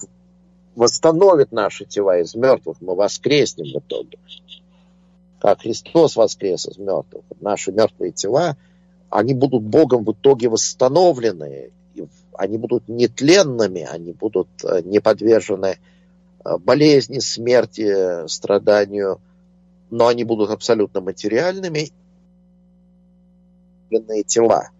восстановит 0.81 1.51
наши 1.51 1.85
тела 1.85 2.17
из 2.17 2.33
мертвых, 2.33 2.77
мы 2.81 2.95
воскреснем 2.95 3.65
в 3.71 3.83
итоге. 3.83 4.17
Как 5.39 5.61
Христос 5.61 6.15
воскрес 6.15 6.65
из 6.65 6.79
мертвых. 6.79 7.23
Наши 7.39 7.71
мертвые 7.71 8.11
тела, 8.11 8.57
они 9.11 9.35
будут 9.35 9.61
Богом 9.61 10.03
в 10.03 10.11
итоге 10.13 10.49
восстановлены. 10.49 11.69
Они 12.33 12.57
будут 12.57 12.87
нетленными, 12.87 13.83
они 13.83 14.13
будут 14.13 14.47
э, 14.63 14.81
не 14.83 14.99
подвержены 14.99 15.77
э, 16.43 16.57
болезни, 16.57 17.19
смерти, 17.19 18.27
страданию, 18.27 19.21
но 19.91 20.07
они 20.07 20.23
будут 20.23 20.49
абсолютно 20.49 21.01
материальными 21.01 21.91
тела. 24.25 24.71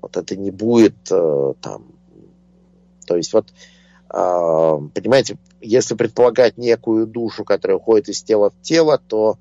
Вот 0.00 0.16
это 0.16 0.36
не 0.36 0.52
будет 0.52 0.94
э, 1.10 1.54
там 1.60 1.94
то 3.04 3.16
есть 3.16 3.32
вот, 3.32 3.46
понимаете, 4.14 5.36
если 5.60 5.94
предполагать 5.94 6.56
некую 6.56 7.06
душу, 7.06 7.44
которая 7.44 7.78
уходит 7.78 8.08
из 8.08 8.22
тела 8.22 8.50
в 8.50 8.62
тело, 8.62 9.00
то 9.08 9.38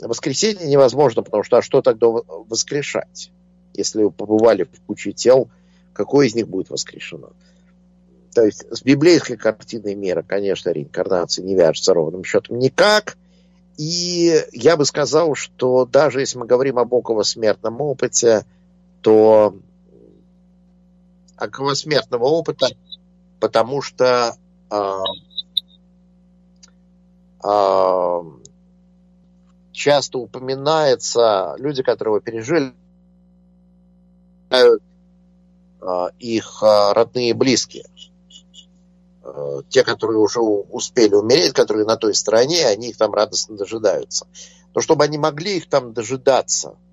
воскресение 0.00 0.66
невозможно, 0.66 1.22
потому 1.22 1.44
что 1.44 1.58
а 1.58 1.62
что 1.62 1.82
тогда 1.82 2.08
воскрешать? 2.08 3.30
Если 3.74 4.02
вы 4.02 4.10
побывали 4.10 4.64
в 4.64 4.80
куче 4.86 5.12
тел, 5.12 5.48
какое 5.92 6.26
из 6.26 6.34
них 6.34 6.48
будет 6.48 6.70
воскрешено? 6.70 7.30
То 8.34 8.44
есть 8.44 8.64
с 8.70 8.82
библейской 8.82 9.36
картиной 9.36 9.94
мира, 9.94 10.22
конечно, 10.22 10.70
реинкарнация 10.70 11.44
не 11.44 11.54
вяжется 11.54 11.94
ровным 11.94 12.24
счетом 12.24 12.58
никак. 12.58 13.16
И 13.78 14.42
я 14.52 14.76
бы 14.76 14.84
сказал, 14.84 15.34
что 15.34 15.86
даже 15.86 16.20
если 16.20 16.38
мы 16.38 16.46
говорим 16.46 16.78
об 16.78 16.92
околосмертном 16.92 17.80
опыте, 17.80 18.44
то 19.00 19.54
околосмертного 21.38 22.24
опыта, 22.24 22.68
потому 23.40 23.82
что 23.82 24.36
э, 24.70 24.98
э, 27.44 28.20
часто 29.72 30.18
упоминается 30.18 31.54
люди, 31.58 31.82
которые 31.82 32.20
пережили, 32.20 32.74
э, 34.50 34.78
их 36.18 36.62
родные 36.62 37.30
и 37.30 37.34
близкие. 37.34 37.84
Те, 39.68 39.82
которые 39.82 40.18
уже 40.18 40.40
успели 40.40 41.14
умереть, 41.14 41.52
которые 41.52 41.84
на 41.84 41.96
той 41.96 42.14
стороне, 42.14 42.66
они 42.66 42.90
их 42.90 42.96
там 42.96 43.12
радостно 43.12 43.56
дожидаются. 43.56 44.26
Но 44.74 44.80
чтобы 44.80 45.04
они 45.04 45.18
могли 45.18 45.56
их 45.56 45.68
там 45.68 45.92
дожидаться– 45.92 46.76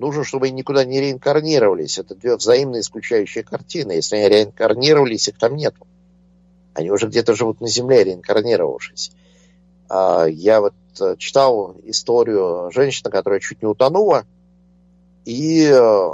нужно, 0.00 0.24
чтобы 0.24 0.46
они 0.46 0.56
никуда 0.56 0.84
не 0.84 1.00
реинкарнировались. 1.00 1.98
Это 1.98 2.14
две 2.14 2.36
взаимно 2.36 2.80
исключающие 2.80 3.44
картины. 3.44 3.92
Если 3.92 4.16
они 4.16 4.28
реинкарнировались, 4.28 5.28
их 5.28 5.38
там 5.38 5.54
нет. 5.54 5.74
Они 6.74 6.90
уже 6.90 7.06
где-то 7.06 7.34
живут 7.34 7.60
на 7.60 7.68
Земле, 7.68 8.04
реинкарнировавшись. 8.04 9.12
А, 9.88 10.24
я 10.24 10.60
вот 10.60 10.74
э, 11.00 11.16
читал 11.18 11.76
историю 11.84 12.70
женщины, 12.72 13.10
которая 13.10 13.40
чуть 13.40 13.60
не 13.60 13.68
утонула, 13.68 14.24
и 15.24 15.68
э, 15.70 16.10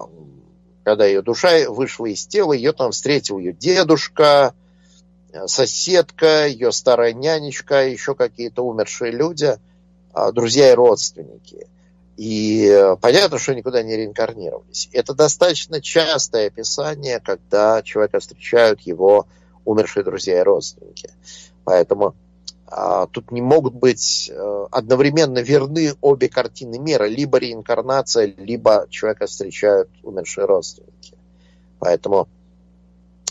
когда 0.83 1.07
ее 1.07 1.23
душа 1.23 1.71
вышла 1.71 2.07
из 2.07 2.27
тела, 2.27 2.53
ее 2.53 2.73
там 2.73 2.91
встретил 2.91 3.39
ее 3.39 3.53
дедушка, 3.53 4.55
э, 5.33 5.47
соседка, 5.47 6.47
ее 6.47 6.73
старая 6.73 7.13
нянечка, 7.13 7.87
еще 7.87 8.15
какие-то 8.15 8.63
умершие 8.63 9.13
люди, 9.13 9.59
а, 10.13 10.33
друзья 10.33 10.73
и 10.73 10.75
родственники. 10.75 11.67
И 12.17 12.67
э, 12.67 12.97
понятно, 12.97 13.39
что 13.39 13.55
никуда 13.55 13.83
не 13.83 13.97
реинкарнировались. 13.97 14.89
Это 14.93 15.15
достаточно 15.15 15.83
частое 15.83 16.47
описание, 16.47 17.21
когда 17.21 17.83
человека 17.83 18.21
встречают 18.21 18.81
его 18.81 19.27
умершие 19.65 20.03
друзья 20.03 20.41
и 20.41 20.45
родственники. 20.45 21.11
Поэтому 21.65 22.15
а, 22.69 23.07
тут 23.07 23.31
не 23.31 23.43
могут 23.43 23.75
быть 23.75 24.31
а, 24.33 24.67
одновременно 24.71 25.39
верны 25.39 25.95
обе 26.01 26.29
картины 26.29 26.79
мира. 26.79 27.05
Либо 27.05 27.39
реинкарнация, 27.39 28.33
либо 28.37 28.87
человека 28.91 29.27
встречают 29.27 29.91
умершие 30.03 30.47
родственники. 30.47 31.17
Поэтому 31.79 32.29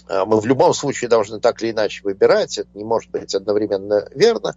а, 0.07 0.25
мы 0.25 0.39
в 0.39 0.45
любом 0.45 0.73
случае 0.73 1.09
должны 1.09 1.39
так 1.39 1.61
или 1.61 1.71
иначе 1.71 2.01
выбирать. 2.03 2.57
Это 2.57 2.69
не 2.75 2.83
может 2.83 3.11
быть 3.11 3.33
одновременно 3.33 4.07
верно. 4.13 4.55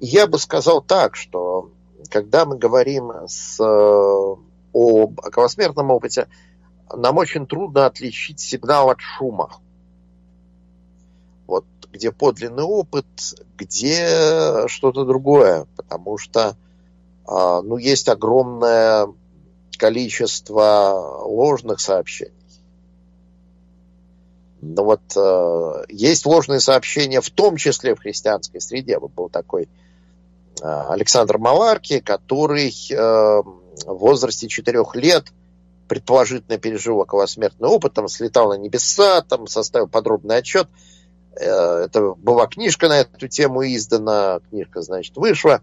Я 0.00 0.26
бы 0.26 0.38
сказал 0.38 0.80
так, 0.80 1.16
что 1.16 1.70
когда 2.08 2.44
мы 2.44 2.58
говорим 2.58 3.12
с, 3.26 3.60
об 3.60 4.40
околосмертном 4.72 5.90
опыте, 5.90 6.28
нам 6.94 7.18
очень 7.18 7.46
трудно 7.46 7.86
отличить 7.86 8.40
сигнал 8.40 8.90
от 8.90 9.00
шума. 9.00 9.50
Вот 11.46 11.64
где 11.92 12.12
подлинный 12.12 12.64
опыт, 12.64 13.06
где 13.56 14.66
что-то 14.68 15.04
другое, 15.04 15.66
потому 15.76 16.18
что 16.18 16.56
а, 17.26 17.62
ну, 17.62 17.76
есть 17.76 18.08
огромное 18.08 19.08
количество 19.78 21.22
ложных 21.24 21.80
сообщений. 21.80 22.32
Но 24.60 24.84
вот 24.84 25.00
э, 25.14 25.84
есть 25.88 26.26
ложные 26.26 26.58
сообщения, 26.58 27.20
в 27.20 27.30
том 27.30 27.56
числе 27.56 27.94
в 27.94 28.00
христианской 28.00 28.60
среде. 28.60 28.98
Вот 28.98 29.12
был 29.12 29.28
такой 29.28 29.68
Э, 29.68 29.87
Александр 30.62 31.38
Маларки, 31.38 32.00
который 32.00 32.74
э, 32.90 32.96
в 32.96 33.94
возрасте 33.94 34.48
4 34.48 34.84
лет 34.94 35.32
предположительно 35.88 36.58
пережил 36.58 36.98
околосмертный 36.98 37.68
опыт, 37.68 37.94
там 37.94 38.08
слетал 38.08 38.50
на 38.50 38.58
небеса, 38.58 39.22
там 39.22 39.46
составил 39.46 39.88
подробный 39.88 40.36
отчет. 40.36 40.68
Э, 41.38 41.84
это 41.84 42.14
была 42.14 42.46
книжка 42.46 42.88
на 42.88 43.00
эту 43.00 43.28
тему 43.28 43.64
издана, 43.64 44.40
книжка, 44.50 44.82
значит, 44.82 45.16
вышла. 45.16 45.62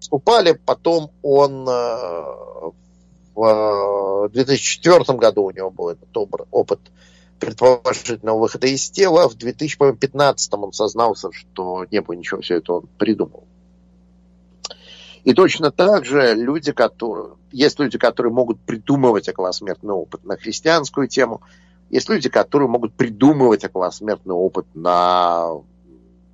Вступали, 0.00 0.52
потом 0.52 1.10
он 1.22 1.64
в 3.34 4.28
2004 4.32 5.18
году 5.18 5.44
у 5.44 5.50
него 5.50 5.70
был 5.70 5.88
этот 5.88 6.08
опыт 6.50 6.80
предположительного 7.38 8.38
выхода 8.38 8.66
из 8.66 8.90
тела. 8.90 9.28
В 9.28 9.34
2015 9.34 10.54
он 10.54 10.72
сознался, 10.72 11.30
что 11.32 11.86
не 11.90 12.00
было 12.00 12.14
ничего, 12.14 12.40
все 12.40 12.56
это 12.56 12.74
он 12.74 12.86
придумал. 12.98 13.44
И 15.24 15.32
точно 15.32 15.70
так 15.70 16.04
же 16.04 16.34
люди, 16.34 16.72
которые... 16.72 17.36
Есть 17.50 17.78
люди, 17.78 17.98
которые 17.98 18.32
могут 18.32 18.60
придумывать 18.60 19.28
околосмертный 19.28 19.94
опыт 19.94 20.24
на 20.24 20.36
христианскую 20.36 21.08
тему. 21.08 21.40
Есть 21.88 22.08
люди, 22.08 22.28
которые 22.28 22.68
могут 22.68 22.94
придумывать 22.94 23.64
околосмертный 23.64 24.34
опыт 24.34 24.66
на, 24.74 25.62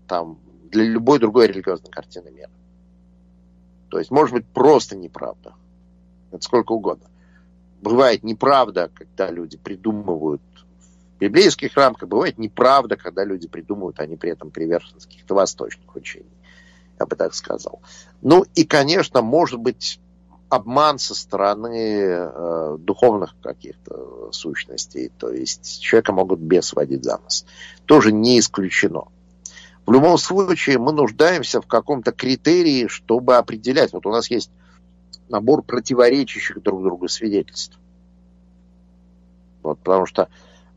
там, 0.08 0.38
для 0.70 0.84
любой 0.84 1.18
другой 1.18 1.46
религиозной 1.46 1.90
картины 1.90 2.30
мира. 2.30 2.50
То 3.90 3.98
есть, 3.98 4.10
может 4.10 4.34
быть, 4.34 4.46
просто 4.46 4.96
неправда. 4.96 5.54
Это 6.32 6.42
сколько 6.42 6.72
угодно. 6.72 7.06
Бывает 7.80 8.22
неправда, 8.22 8.90
когда 8.92 9.30
люди 9.30 9.56
придумывают 9.56 10.42
библейских 11.20 11.76
рамках 11.76 12.09
бывает 12.09 12.38
неправда, 12.38 12.96
когда 12.96 13.24
люди 13.24 13.46
придумывают, 13.46 14.00
они 14.00 14.16
при 14.16 14.30
этом 14.30 14.50
приверженцы 14.50 15.06
каких-то 15.06 15.35
восточных 15.35 15.94
учений. 15.94 16.26
Я 16.98 17.06
бы 17.06 17.16
так 17.16 17.35
сказал. 17.35 17.80
Ну 18.22 18.44
и, 18.54 18.64
конечно, 18.64 19.22
может 19.22 19.61
быть 19.61 20.00
обман 20.48 20.98
со 20.98 21.14
стороны 21.14 22.02
э, 22.02 22.76
духовных 22.78 23.37
каких-то 23.40 24.30
сущностей. 24.33 25.11
То 25.16 25.30
есть 25.30 25.80
человека 25.80 26.12
могут 26.12 26.40
бес 26.40 26.72
водить 26.72 27.04
за 27.04 27.18
нос. 27.18 27.46
Тоже 27.87 28.12
не 28.12 28.38
исключено. 28.40 29.04
В 29.87 29.92
любом 29.92 30.18
случае 30.18 30.78
мы 30.78 30.92
нуждаемся 30.92 31.61
в 31.61 31.66
каком-то 31.66 32.12
критерии, 32.12 32.88
чтобы 32.88 33.37
определять. 33.37 33.92
Вот 33.92 34.06
у 34.06 34.11
нас 34.11 34.30
есть 34.30 34.50
набор 35.28 35.62
противоречащих 35.62 36.62
друг 36.62 36.83
другу 36.83 37.09
свидетельств. 37.09 37.78
Вот, 39.62 39.78
потому 39.78 40.06
что 40.06 40.28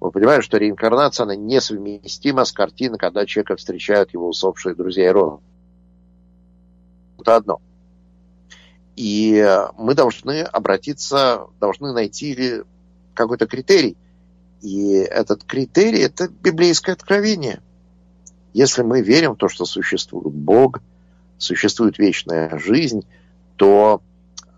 мы 0.03 0.11
понимаем, 0.11 0.41
что 0.41 0.57
реинкарнация, 0.57 1.23
она 1.23 1.37
несовместима 1.37 2.43
с 2.43 2.51
картиной, 2.51 2.97
когда 2.97 3.25
человека 3.25 3.55
встречают 3.55 4.13
его 4.13 4.27
усопшие 4.27 4.75
друзья 4.75 5.07
и 5.07 5.11
родственники. 5.11 5.49
Это 7.19 7.35
одно. 7.37 7.61
И 8.97 9.41
мы 9.77 9.95
должны 9.95 10.41
обратиться, 10.41 11.47
должны 11.61 11.93
найти 11.93 12.63
какой-то 13.13 13.47
критерий. 13.47 13.95
И 14.61 14.91
этот 14.91 15.45
критерий– 15.45 15.99
это 16.01 16.27
библейское 16.27 16.95
откровение. 16.95 17.61
Если 18.51 18.81
мы 18.81 19.01
верим 19.01 19.35
в 19.35 19.37
то, 19.37 19.47
что 19.47 19.63
существует 19.63 20.33
Бог, 20.33 20.81
существует 21.37 21.97
вечная 21.97 22.59
жизнь, 22.59 23.05
то 23.55 24.01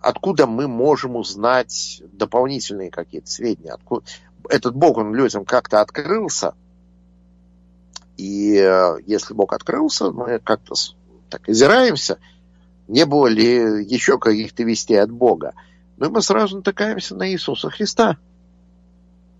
откуда 0.01 0.47
мы 0.47 0.67
можем 0.67 1.17
узнать 1.17 2.01
дополнительные 2.13 2.89
какие-то 2.89 3.29
сведения? 3.29 3.73
Откуда... 3.73 4.05
Этот 4.49 4.75
Бог, 4.75 4.97
он 4.97 5.13
людям 5.13 5.45
как-то 5.45 5.81
открылся, 5.81 6.53
и 8.17 8.57
э, 8.57 8.97
если 9.05 9.33
Бог 9.33 9.53
открылся, 9.53 10.11
мы 10.11 10.39
как-то 10.39 10.75
так 11.29 11.47
озираемся, 11.49 12.19
не 12.87 13.05
было 13.05 13.27
ли 13.27 13.83
еще 13.85 14.17
каких-то 14.17 14.63
вестей 14.63 15.01
от 15.01 15.11
Бога. 15.11 15.53
И 15.97 16.03
мы 16.03 16.21
сразу 16.21 16.57
натыкаемся 16.57 17.15
на 17.15 17.29
Иисуса 17.29 17.69
Христа. 17.69 18.17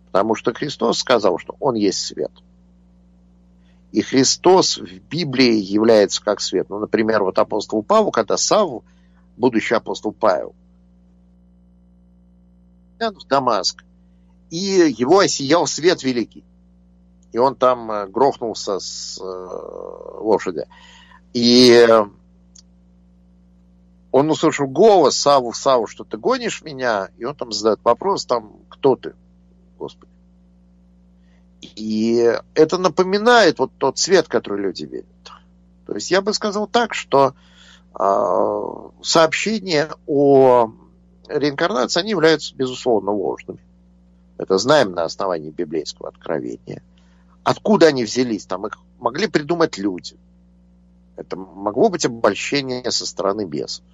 Потому 0.07 0.35
что 0.35 0.53
Христос 0.53 0.99
сказал, 0.99 1.37
что 1.37 1.55
Он 1.59 1.75
есть 1.75 1.99
свет. 1.99 2.31
И 3.91 4.01
Христос 4.01 4.77
в 4.77 4.99
Библии 5.09 5.53
является 5.53 6.21
как 6.21 6.41
свет. 6.41 6.69
Ну, 6.69 6.79
например, 6.79 7.23
вот 7.23 7.39
апостол 7.39 7.81
Павел, 7.81 8.11
когда 8.11 8.35
Саву, 8.35 8.83
будущий 9.37 9.75
апостол 9.75 10.11
Павел, 10.11 10.53
в 12.99 13.27
Дамаск, 13.27 13.83
и 14.49 14.93
его 14.97 15.19
осиял 15.19 15.67
свет 15.67 16.03
великий. 16.03 16.43
И 17.31 17.37
он 17.37 17.55
там 17.55 17.91
э, 17.91 18.07
грохнулся 18.07 18.79
с 18.79 19.19
э, 19.19 19.23
лошади. 20.19 20.65
И 21.33 21.87
он 24.11 24.31
услышал 24.31 24.67
голос 24.67 25.17
Саву, 25.17 25.51
Саву, 25.51 25.87
что 25.87 26.05
ты 26.05 26.17
гонишь 26.17 26.61
меня? 26.61 27.09
И 27.17 27.25
он 27.25 27.35
там 27.35 27.51
задает 27.51 27.81
вопрос, 27.83 28.25
там, 28.25 28.53
кто 28.69 28.95
ты, 28.95 29.13
Господи? 29.77 30.09
И 31.75 32.33
это 32.53 32.77
напоминает 32.77 33.59
вот 33.59 33.71
тот 33.77 33.97
свет, 33.97 34.29
который 34.29 34.61
люди 34.61 34.85
видят. 34.85 35.05
То 35.85 35.95
есть 35.95 36.11
я 36.11 36.21
бы 36.21 36.33
сказал 36.33 36.67
так, 36.67 36.93
что 36.93 37.33
э, 37.99 38.89
сообщения 39.01 39.89
о 40.07 40.71
реинкарнации, 41.27 41.99
они 41.99 42.11
являются, 42.11 42.55
безусловно, 42.55 43.11
ложными. 43.11 43.59
Это 44.37 44.57
знаем 44.57 44.91
на 44.91 45.03
основании 45.03 45.49
библейского 45.49 46.09
откровения. 46.09 46.81
Откуда 47.43 47.87
они 47.87 48.03
взялись? 48.03 48.45
Там 48.45 48.65
их 48.67 48.77
могли 48.99 49.27
придумать 49.27 49.77
люди. 49.77 50.17
Это 51.15 51.37
могло 51.37 51.89
быть 51.89 52.05
обольщение 52.05 52.91
со 52.91 53.05
стороны 53.05 53.45
бесов. 53.45 53.85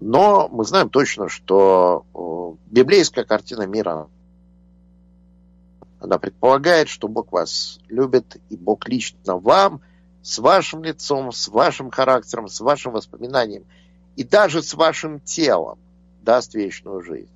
Но 0.00 0.48
мы 0.48 0.64
знаем 0.64 0.90
точно, 0.90 1.28
что 1.28 2.04
библейская 2.66 3.24
картина 3.24 3.66
мира, 3.66 4.08
она 6.00 6.18
предполагает, 6.18 6.88
что 6.88 7.08
Бог 7.08 7.32
вас 7.32 7.78
любит, 7.88 8.36
и 8.50 8.56
Бог 8.56 8.88
лично 8.88 9.38
вам, 9.38 9.80
с 10.22 10.38
вашим 10.38 10.82
лицом, 10.82 11.32
с 11.32 11.48
вашим 11.48 11.90
характером, 11.90 12.48
с 12.48 12.60
вашим 12.60 12.92
воспоминанием, 12.92 13.64
и 14.16 14.24
даже 14.24 14.62
с 14.62 14.74
вашим 14.74 15.20
телом 15.20 15.78
даст 16.22 16.54
вечную 16.54 17.02
жизнь. 17.02 17.30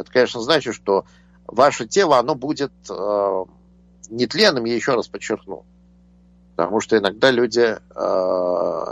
Это, 0.00 0.10
конечно, 0.10 0.40
значит, 0.40 0.74
что 0.74 1.04
ваше 1.46 1.86
тело, 1.86 2.18
оно 2.18 2.34
будет 2.34 2.72
э, 2.88 3.44
нетленным, 4.08 4.64
я 4.64 4.74
еще 4.74 4.94
раз 4.94 5.08
подчеркну. 5.08 5.64
Потому 6.56 6.80
что 6.80 6.96
иногда 6.96 7.30
люди 7.30 7.76
э, 7.76 8.84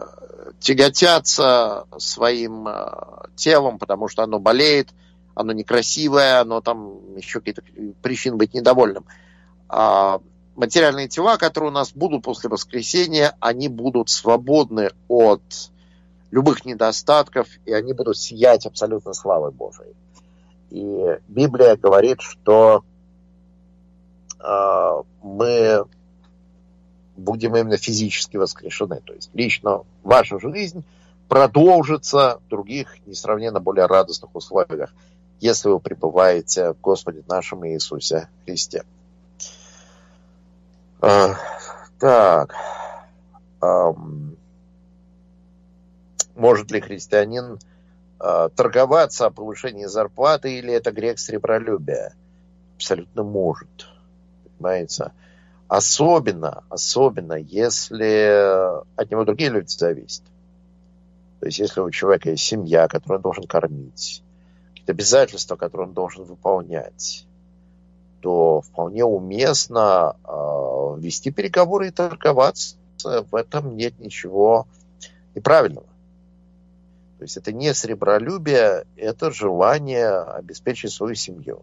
тяготятся 0.61 1.87
своим 1.97 2.69
э, 2.69 3.29
телом, 3.37 3.79
потому 3.79 4.09
что 4.09 4.23
оно 4.23 4.39
болеет, 4.39 4.91
оно 5.35 5.53
некрасивое, 5.53 6.41
оно 6.41 6.61
там 6.61 7.17
еще 7.17 7.41
какие-то 7.41 7.63
причины 8.03 8.37
быть 8.37 8.55
недовольным. 8.55 9.07
А 9.69 10.21
материальные 10.57 11.09
тела, 11.09 11.37
которые 11.37 11.71
у 11.71 11.75
нас 11.75 11.93
будут 11.93 12.23
после 12.23 12.51
воскресения, 12.51 13.35
они 13.41 13.69
будут 13.69 14.11
свободны 14.11 14.91
от 15.09 15.43
любых 16.31 16.65
недостатков, 16.65 17.49
и 17.65 17.73
они 17.73 17.93
будут 17.93 18.19
сиять 18.19 18.67
абсолютно 18.67 19.15
славой 19.15 19.53
Божией. 19.53 19.95
И 20.71 21.19
Библия 21.29 21.77
говорит, 21.77 22.21
что 22.21 22.85
э, 24.39 25.03
мы 25.23 25.85
будем 27.17 27.57
именно 27.57 27.77
физически 27.77 28.37
воскрешены. 28.37 29.01
То 29.05 29.13
есть 29.15 29.31
лично 29.35 29.85
ваша 30.03 30.39
жизнь 30.39 30.85
продолжится 31.29 32.41
в 32.45 32.49
других 32.49 32.97
несравненно 33.07 33.61
более 33.61 33.87
радостных 33.87 34.35
условиях, 34.35 34.95
если 35.41 35.69
вы 35.69 35.81
пребываете 35.81 36.73
в 36.73 36.81
Господе 36.81 37.23
нашем 37.29 37.67
Иисусе 37.67 38.29
Христе. 38.45 38.85
А, 41.01 41.35
так. 41.99 42.55
А, 43.61 43.95
может 46.35 46.71
ли 46.71 46.81
христианин 46.81 47.59
торговаться 48.19 49.27
о 49.27 49.31
повышении 49.31 49.87
зарплаты 49.87 50.59
или 50.59 50.73
это 50.73 50.93
грех 50.93 51.19
сребролюбия? 51.19 52.15
Абсолютно 52.77 53.23
может. 53.23 53.89
Понимаете? 54.45 55.13
Особенно, 55.69 56.65
особенно, 56.71 57.35
если 57.35 58.81
от 58.97 59.11
него 59.11 59.25
другие 59.25 59.51
люди 59.51 59.69
зависят. 59.69 60.23
То 61.41 61.47
есть, 61.47 61.59
если 61.59 61.81
у 61.81 61.91
человека 61.91 62.31
есть 62.31 62.45
семья, 62.45 62.89
которую 62.89 63.19
он 63.19 63.23
должен 63.23 63.45
кормить, 63.45 64.23
какие-то 64.71 64.93
обязательства, 64.93 65.57
которые 65.57 65.89
он 65.89 65.95
должен 65.95 66.25
выполнять, 66.25 67.27
то 68.21 68.63
вполне 68.63 69.05
уместно 69.05 70.17
э, 70.25 71.01
вести 71.01 71.31
переговоры 71.31 71.89
и 71.89 71.93
торговаться. 71.93 72.77
В 73.05 73.37
этом 73.37 73.77
нет 73.77 73.99
ничего 74.01 74.67
неправильного. 75.37 75.87
То 77.19 77.25
есть 77.25 77.37
это 77.37 77.53
не 77.53 77.75
сребролюбие, 77.75 78.85
это 78.97 79.31
желание 79.31 80.21
обеспечить 80.21 80.93
свою 80.93 81.15
семью 81.15 81.63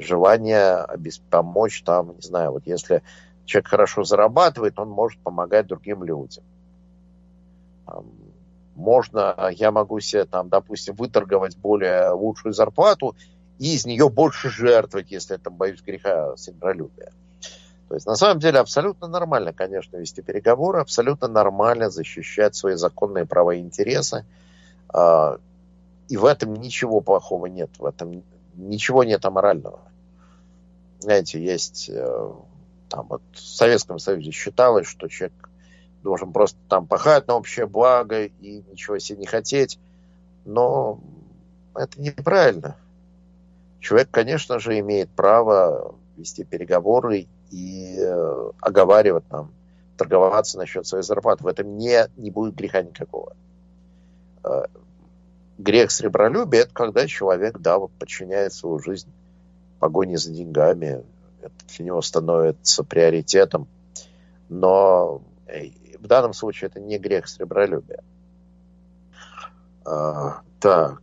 желание 0.00 0.86
помочь 1.30 1.82
там, 1.82 2.14
не 2.16 2.22
знаю, 2.22 2.52
вот 2.52 2.66
если 2.66 3.02
человек 3.44 3.68
хорошо 3.68 4.04
зарабатывает, 4.04 4.78
он 4.78 4.88
может 4.88 5.20
помогать 5.20 5.66
другим 5.66 6.02
людям. 6.02 6.44
Можно, 8.74 9.50
я 9.52 9.70
могу 9.70 10.00
себе 10.00 10.24
там, 10.24 10.48
допустим, 10.48 10.94
выторговать 10.94 11.56
более 11.56 12.10
лучшую 12.10 12.54
зарплату 12.54 13.14
и 13.58 13.74
из 13.74 13.84
нее 13.84 14.08
больше 14.08 14.48
жертвовать, 14.48 15.10
если 15.10 15.36
это 15.36 15.50
боюсь 15.50 15.82
греха 15.82 16.34
синдролюбия. 16.36 17.12
То 17.90 17.96
есть 17.96 18.06
на 18.06 18.14
самом 18.14 18.38
деле 18.38 18.58
абсолютно 18.58 19.06
нормально, 19.06 19.52
конечно, 19.52 19.98
вести 19.98 20.22
переговоры, 20.22 20.80
абсолютно 20.80 21.28
нормально 21.28 21.90
защищать 21.90 22.56
свои 22.56 22.76
законные 22.76 23.26
права 23.26 23.54
и 23.54 23.60
интересы. 23.60 24.24
А, 24.88 25.36
и 26.08 26.16
в 26.16 26.24
этом 26.24 26.54
ничего 26.54 27.02
плохого 27.02 27.46
нет, 27.46 27.70
в 27.78 27.84
этом 27.84 28.22
ничего 28.54 29.04
нет 29.04 29.24
аморального 29.26 29.80
знаете, 31.00 31.42
есть 31.42 31.88
э, 31.92 32.32
там 32.88 33.06
вот 33.08 33.22
в 33.32 33.38
Советском 33.38 33.98
Союзе 33.98 34.30
считалось, 34.30 34.86
что 34.86 35.08
человек 35.08 35.50
должен 36.02 36.32
просто 36.32 36.58
там 36.68 36.86
пахать 36.86 37.26
на 37.26 37.36
общее 37.36 37.66
благо 37.66 38.24
и 38.24 38.62
ничего 38.70 38.98
себе 38.98 39.18
не 39.20 39.26
хотеть. 39.26 39.78
Но 40.44 41.00
это 41.74 42.00
неправильно. 42.00 42.76
Человек, 43.80 44.08
конечно 44.10 44.58
же, 44.58 44.78
имеет 44.78 45.10
право 45.10 45.94
вести 46.16 46.44
переговоры 46.44 47.26
и 47.50 47.96
э, 47.98 48.50
оговаривать 48.60 49.26
там, 49.28 49.52
торговаться 49.96 50.58
насчет 50.58 50.86
своей 50.86 51.04
зарплаты. 51.04 51.44
В 51.44 51.46
этом 51.46 51.76
не, 51.76 52.06
не 52.16 52.30
будет 52.30 52.54
греха 52.54 52.82
никакого. 52.82 53.36
Э, 54.44 54.64
грех 55.58 55.90
сребролюбия– 55.90 56.60
это 56.62 56.72
когда 56.72 57.06
человек, 57.06 57.58
да, 57.58 57.78
вот 57.78 57.90
подчиняет 57.92 58.52
свою 58.52 58.78
жизнь 58.78 59.10
погони 59.78 60.16
за 60.16 60.32
деньгами. 60.32 61.04
Это 61.42 61.54
для 61.76 61.86
него 61.86 62.02
становится 62.02 62.84
приоритетом. 62.84 63.66
Но 64.48 65.22
в 65.98 66.06
данном 66.06 66.32
случае 66.32 66.68
это 66.68 66.80
не 66.80 66.98
грех 66.98 67.28
сребролюбия. 67.28 68.02
А, 69.84 70.40
так. 70.60 71.02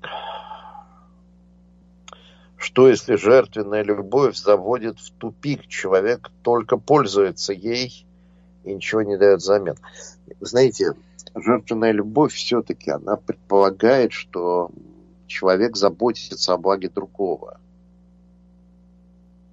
Что 2.67 2.89
если 2.89 3.15
жертвенная 3.15 3.81
любовь 3.81 4.35
заводит 4.35 4.99
в 4.99 5.11
тупик? 5.11 5.67
Человек 5.67 6.29
только 6.41 6.75
пользуется 6.75 7.53
ей 7.53 8.05
и 8.65 8.73
ничего 8.73 9.03
не 9.03 9.17
дает 9.17 9.39
взамен. 9.39 9.77
Знаете, 10.41 10.93
жертвенная 11.33 11.93
любовь 11.93 12.33
все-таки, 12.33 12.91
она 12.91 13.15
предполагает, 13.15 14.11
что 14.11 14.69
человек 15.27 15.77
заботится 15.77 16.53
о 16.53 16.57
благе 16.57 16.89
другого 16.89 17.57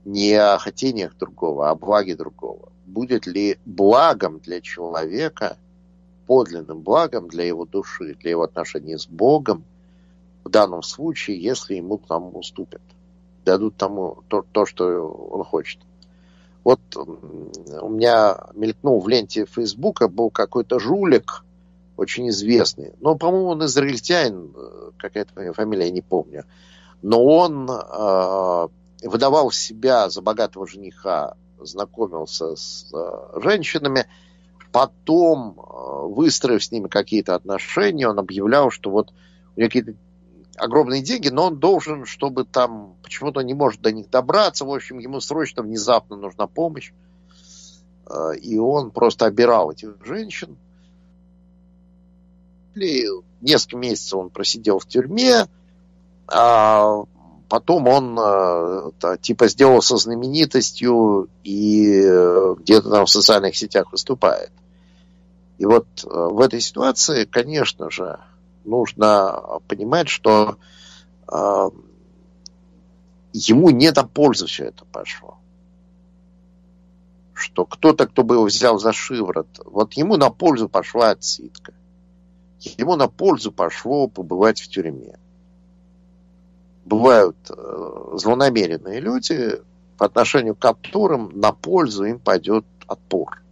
не 0.05 0.35
о 0.35 0.59
хотениях 0.59 1.17
другого, 1.17 1.69
а 1.69 1.71
о 1.71 1.77
благе 1.77 2.17
другого. 2.17 2.73
Будет 2.85 3.27
ли 3.29 3.59
благом 3.65 4.41
для 4.41 4.61
человека, 4.61 5.57
подлинным 6.27 6.81
благом 6.81 7.29
для 7.29 7.45
его 7.45 7.65
души, 7.65 8.17
для 8.21 8.33
его 8.33 8.43
отношений 8.43 8.99
с 8.99 9.07
Богом, 9.07 9.63
в 10.43 10.49
данном 10.51 10.83
случае, 10.83 11.41
если 11.41 11.77
ему 11.77 11.97
там 11.97 12.35
уступят, 12.37 12.83
дадут 13.45 13.77
тому 13.77 14.23
то, 14.29 14.45
то 14.53 14.67
что 14.67 15.07
он 15.09 15.45
хочет. 15.45 15.81
Вот 16.65 16.81
у 16.97 17.89
меня 17.89 18.39
мелькнул 18.55 19.01
в 19.01 19.09
ленте 19.09 19.45
Фейсбука 19.45 20.09
был 20.09 20.31
какой-то 20.31 20.79
жулик, 20.79 21.45
очень 21.97 22.29
известный. 22.31 22.93
Но, 23.01 23.17
по-моему, 23.17 23.49
он 23.49 23.65
израильтянин, 23.67 24.53
э, 24.57 24.91
какая-то 24.97 25.53
фамилия, 25.53 25.87
я 25.87 25.93
не 25.93 26.01
помню. 26.01 26.45
Но 27.03 27.23
он 27.23 27.71
э, 27.71 28.69
выдавал 29.07 29.51
себя 29.51 30.09
за 30.09 30.23
богатого 30.23 30.67
жениха, 30.67 31.37
знакомился 31.61 32.57
с 32.57 32.91
э, 32.93 33.41
женщинами, 33.41 34.07
потом, 34.73 35.59
э, 35.59 36.07
выстроив 36.09 36.65
с 36.65 36.73
ними 36.73 36.89
какие-то 36.89 37.35
отношения, 37.35 38.09
он 38.09 38.19
объявлял, 38.19 38.71
что 38.71 38.91
вот 38.91 39.13
у 39.55 39.61
него 39.61 39.69
какие-то 39.69 39.95
огромные 40.57 41.03
деньги, 41.03 41.29
но 41.29 41.47
он 41.47 41.59
должен, 41.59 42.07
чтобы 42.07 42.45
там 42.45 42.95
почему-то 43.03 43.41
не 43.41 43.55
может 43.55 43.81
до 43.81 43.93
них 43.93 44.11
добраться. 44.11 44.65
В 44.65 44.73
общем, 44.73 44.99
ему 44.99 45.21
срочно, 45.21 45.63
внезапно 45.63 46.17
нужна 46.17 46.47
помощь. 46.47 46.93
Э, 48.09 48.37
и 48.37 48.59
он 48.59 48.91
просто 48.91 49.27
обирал 49.27 49.71
этих 49.71 49.97
женщин. 50.05 50.57
И 52.75 53.07
несколько 53.41 53.77
месяцев 53.77 54.19
он 54.19 54.31
просидел 54.31 54.79
в 54.79 54.87
тюрьме, 54.87 55.47
а 56.27 57.05
потом 57.49 57.87
он 57.87 58.19
э, 58.19 59.17
типа 59.21 59.49
сделался 59.49 59.97
знаменитостью 59.97 61.29
и 61.45 62.03
э, 62.05 62.55
где-то 62.59 62.91
там 62.91 63.07
в 63.07 63.11
социальных 63.11 63.57
сетях 63.57 63.93
выступает. 63.93 64.51
И 65.59 65.67
вот 65.67 65.87
в 66.03 66.41
этой 66.41 66.61
ситуации, 66.61 67.27
конечно 67.27 67.89
же, 67.89 68.19
нужно 68.65 69.61
понимать, 69.69 70.09
что 70.09 70.57
э, 71.31 71.71
ему 73.33 73.71
не 73.71 73.93
до 73.93 74.05
пользы 74.05 74.47
все 74.47 74.67
это 74.67 74.85
пошло. 74.87 75.39
Что 77.35 77.67
кто-то, 77.67 78.07
кто 78.07 78.23
бы 78.23 78.37
его 78.37 78.45
взял 78.45 78.79
за 78.79 78.93
шиворот, 78.93 79.49
вот 79.65 79.95
ему 79.95 80.17
на 80.17 80.31
пользу 80.31 80.69
пошла 80.69 81.11
отсидка. 81.11 81.75
Ему 82.61 82.97
на 82.97 83.09
пользу 83.09 83.53
пошло 83.53 84.09
побывать 84.09 84.61
в 84.61 84.69
тюрьме. 84.69 85.19
Бывают 86.85 87.37
э, 87.51 88.13
злонамеренные 88.15 89.01
люди, 89.01 89.61
по 89.99 90.07
отношению 90.07 90.55
к 90.55 90.61
которым 90.61 91.31
на 91.39 91.53
пользу 91.53 92.05
им 92.05 92.19
пойдет 92.19 92.65
отпор. 92.87 93.43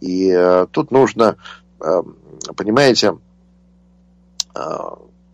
И 0.00 0.30
э, 0.30 0.66
тут 0.70 0.90
нужно, 0.90 1.36
э, 1.80 2.02
понимаете, 2.56 3.18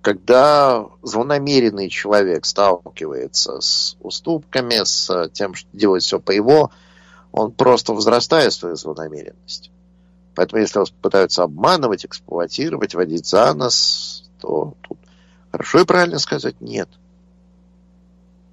когда 0.05 0.87
злонамеренный 1.03 1.89
человек 1.89 2.45
сталкивается 2.45 3.61
с 3.61 3.97
уступками, 4.01 4.85
с 4.85 5.31
тем, 5.33 5.55
что 5.55 5.69
делает 5.73 6.03
все 6.03 6.21
по 6.21 6.31
его, 6.31 6.71
он 7.33 7.53
просто 7.53 7.95
возрастает 7.95 8.53
свою 8.53 8.77
злонамеренность. 8.77 9.71
Поэтому 10.35 10.61
если 10.61 10.79
вас 10.79 10.91
пытаются 10.91 11.43
обманывать, 11.43 12.05
эксплуатировать, 12.05 12.95
водить 12.95 13.27
за 13.27 13.55
нос, 13.55 14.29
то 14.41 14.75
тут 14.83 14.99
хорошо 15.51 15.81
и 15.81 15.85
правильно 15.85 16.19
сказать 16.19 16.61
нет. 16.61 16.89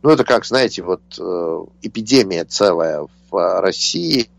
Ну, 0.03 0.09
это 0.09 0.23
как, 0.23 0.45
знаете, 0.45 0.83
вот 0.83 1.01
э, 1.19 1.65
эпидемия 1.81 2.45
целая 2.45 3.07
в 3.29 3.61
России 3.61 4.29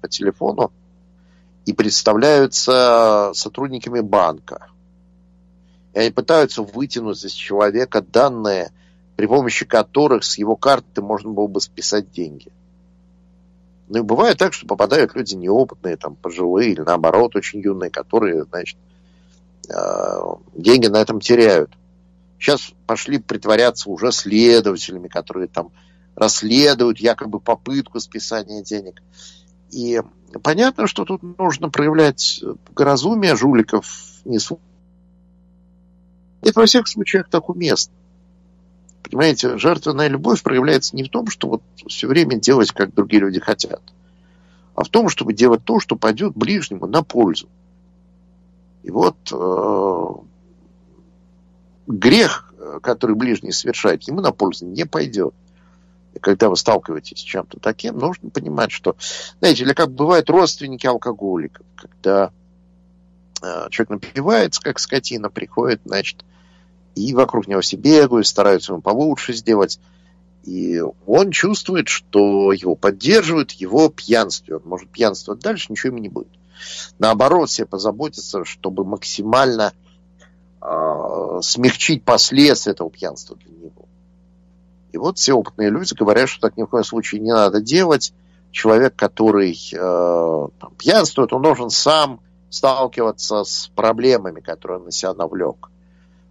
по 0.00 0.08
телефону 0.08 0.72
и 1.66 1.72
представляются 1.72 3.32
сотрудниками 3.34 4.00
банка. 4.00 4.68
И 5.94 5.98
они 5.98 6.10
пытаются 6.10 6.62
вытянуть 6.62 7.24
из 7.24 7.32
человека 7.32 8.00
данные, 8.00 8.72
при 9.16 9.26
помощи 9.26 9.66
которых 9.66 10.24
с 10.24 10.38
его 10.38 10.56
карты 10.56 11.02
можно 11.02 11.30
было 11.30 11.46
бы 11.46 11.60
списать 11.60 12.10
деньги. 12.10 12.50
Ну 13.88 13.98
и 13.98 14.02
бывает 14.02 14.38
так, 14.38 14.54
что 14.54 14.66
попадают 14.66 15.14
люди 15.14 15.34
неопытные, 15.34 15.96
там, 15.96 16.16
пожилые 16.16 16.72
или 16.72 16.80
наоборот 16.80 17.36
очень 17.36 17.60
юные, 17.60 17.90
которые, 17.90 18.44
значит, 18.44 18.78
э, 19.68 19.74
деньги 20.54 20.86
на 20.86 20.96
этом 20.96 21.20
теряют. 21.20 21.70
Сейчас 22.38 22.72
пошли 22.86 23.18
притворяться 23.18 23.90
уже 23.90 24.10
следователями, 24.10 25.08
которые 25.08 25.46
там 25.46 25.70
расследуют 26.16 26.98
якобы 26.98 27.38
попытку 27.38 28.00
списания 28.00 28.62
денег. 28.62 29.02
И 29.72 30.00
понятно, 30.42 30.86
что 30.86 31.04
тут 31.04 31.22
нужно 31.38 31.70
проявлять 31.70 32.44
благоразумие, 32.66 33.36
жуликов 33.36 33.86
несут. 34.24 34.60
Это 36.42 36.60
во 36.60 36.66
всех 36.66 36.86
случаях 36.86 37.28
так 37.28 37.48
уместно. 37.48 37.94
Понимаете, 39.02 39.56
жертвенная 39.58 40.08
любовь 40.08 40.42
проявляется 40.42 40.94
не 40.94 41.02
в 41.04 41.08
том, 41.08 41.26
что 41.28 41.48
вот 41.48 41.62
все 41.88 42.06
время 42.06 42.36
делать, 42.36 42.70
как 42.70 42.94
другие 42.94 43.20
люди 43.20 43.40
хотят, 43.40 43.82
а 44.74 44.84
в 44.84 44.88
том, 44.88 45.08
чтобы 45.08 45.32
делать 45.32 45.64
то, 45.64 45.80
что 45.80 45.96
пойдет 45.96 46.34
ближнему 46.36 46.86
на 46.86 47.02
пользу. 47.02 47.48
И 48.82 48.90
вот 48.90 49.16
э, 49.32 50.08
грех, 51.86 52.52
который 52.82 53.16
ближний 53.16 53.52
совершает, 53.52 54.02
ему 54.04 54.20
на 54.20 54.32
пользу 54.32 54.66
не 54.66 54.84
пойдет. 54.84 55.34
И 56.14 56.18
когда 56.18 56.48
вы 56.48 56.56
сталкиваетесь 56.56 57.18
с 57.18 57.22
чем-то 57.22 57.58
таким, 57.60 57.98
нужно 57.98 58.30
понимать, 58.30 58.70
что, 58.70 58.96
знаете, 59.40 59.64
или 59.64 59.72
как 59.72 59.92
бывают 59.92 60.28
родственники 60.30 60.86
алкоголиков, 60.86 61.64
когда 61.76 62.32
э, 63.42 63.68
человек 63.70 63.90
напивается, 63.90 64.60
как 64.60 64.78
скотина, 64.78 65.30
приходит, 65.30 65.80
значит, 65.84 66.24
и 66.94 67.14
вокруг 67.14 67.48
него 67.48 67.60
все 67.60 67.76
бегают, 67.76 68.26
стараются 68.26 68.72
ему 68.72 68.82
получше 68.82 69.32
сделать. 69.32 69.80
И 70.44 70.82
он 71.06 71.30
чувствует, 71.30 71.88
что 71.88 72.52
его 72.52 72.74
поддерживают, 72.74 73.52
его 73.52 73.88
пьянстве. 73.88 74.56
Он 74.56 74.62
может 74.64 74.90
пьянствовать 74.90 75.40
дальше, 75.40 75.70
ничего 75.70 75.92
ему 75.92 76.02
не 76.02 76.08
будет. 76.08 76.32
Наоборот, 76.98 77.48
все 77.48 77.64
позаботиться, 77.64 78.44
чтобы 78.44 78.84
максимально 78.84 79.72
э, 80.60 81.38
смягчить 81.42 82.04
последствия 82.04 82.72
этого 82.72 82.90
пьянства 82.90 83.36
для 83.36 83.56
него. 83.56 83.86
И 84.92 84.98
вот 84.98 85.18
все 85.18 85.32
опытные 85.32 85.70
люди 85.70 85.94
говорят, 85.94 86.28
что 86.28 86.40
так 86.40 86.56
ни 86.56 86.62
в 86.62 86.66
коем 86.66 86.84
случае 86.84 87.20
не 87.20 87.32
надо 87.32 87.60
делать. 87.60 88.12
Человек, 88.50 88.94
который 88.94 89.52
э, 89.72 90.48
там, 90.60 90.74
пьянствует, 90.76 91.32
он 91.32 91.42
должен 91.42 91.70
сам 91.70 92.20
сталкиваться 92.50 93.44
с 93.44 93.70
проблемами, 93.74 94.40
которые 94.40 94.78
он 94.78 94.84
на 94.84 94.92
себя 94.92 95.14
навлек. 95.14 95.70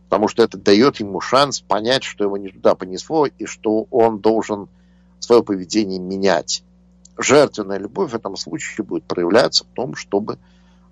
Потому 0.08 0.28
что 0.28 0.44
это 0.44 0.58
дает 0.58 1.00
ему 1.00 1.20
шанс 1.20 1.62
понять, 1.62 2.04
что 2.04 2.24
его 2.24 2.38
не 2.38 2.50
туда 2.50 2.76
понесло, 2.76 3.26
и 3.26 3.46
что 3.46 3.88
он 3.90 4.20
должен 4.20 4.70
свое 5.20 5.42
поведение 5.42 6.00
менять. 6.00 6.64
Жертвенная 7.18 7.80
любовь 7.80 8.12
в 8.12 8.16
этом 8.16 8.36
случае 8.36 8.86
будет 8.86 9.06
проявляться 9.06 9.64
в 9.64 9.74
том, 9.74 9.96
чтобы 9.96 10.38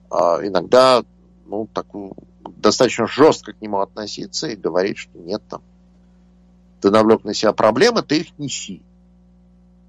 э, 0.10 0.16
иногда 0.16 1.04
ну, 1.46 1.68
такую, 1.72 2.14
достаточно 2.58 3.06
жестко 3.06 3.54
к 3.54 3.62
нему 3.62 3.80
относиться 3.80 4.48
и 4.48 4.56
говорить, 4.56 4.98
что 4.98 5.20
нет, 5.20 5.44
там, 5.48 5.62
ты 6.82 6.92
навлек 6.92 7.24
на 7.24 7.34
себя 7.34 7.54
проблемы, 7.54 8.02
ты 8.02 8.20
их 8.20 8.28
неси. 8.38 8.82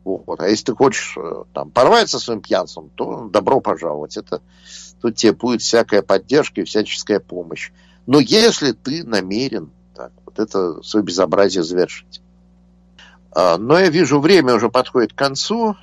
Вот. 0.05 0.40
А 0.40 0.48
если 0.48 0.66
ты 0.66 0.74
хочешь 0.74 1.16
э, 1.16 1.44
там, 1.53 1.70
порвать 1.70 2.09
со 2.09 2.18
своим 2.18 2.40
пьянством, 2.40 2.90
то 2.94 3.29
добро 3.29 3.61
пожаловать. 3.61 4.16
Это, 4.16 4.40
тут 5.00 5.16
тебе 5.16 5.33
будет 5.33 5.62
всякая 5.62 6.03
поддержка 6.03 6.61
и 6.61 6.64
всяческая 6.64 7.20
помощь. 7.20 7.70
Но 8.07 8.18
если 8.18 8.72
ты 8.72 9.05
намерен 9.05 9.70
так, 9.94 10.12
вот 10.24 10.38
это 10.38 10.83
свое 10.83 11.05
безобразие 11.05 11.62
завершить. 11.62 12.22
А, 13.33 13.59
но 13.59 13.79
я 13.79 13.88
вижу, 13.88 14.20
время 14.20 14.55
уже 14.55 14.70
подходит 14.70 15.12
к 15.12 15.16
концу. 15.16 15.76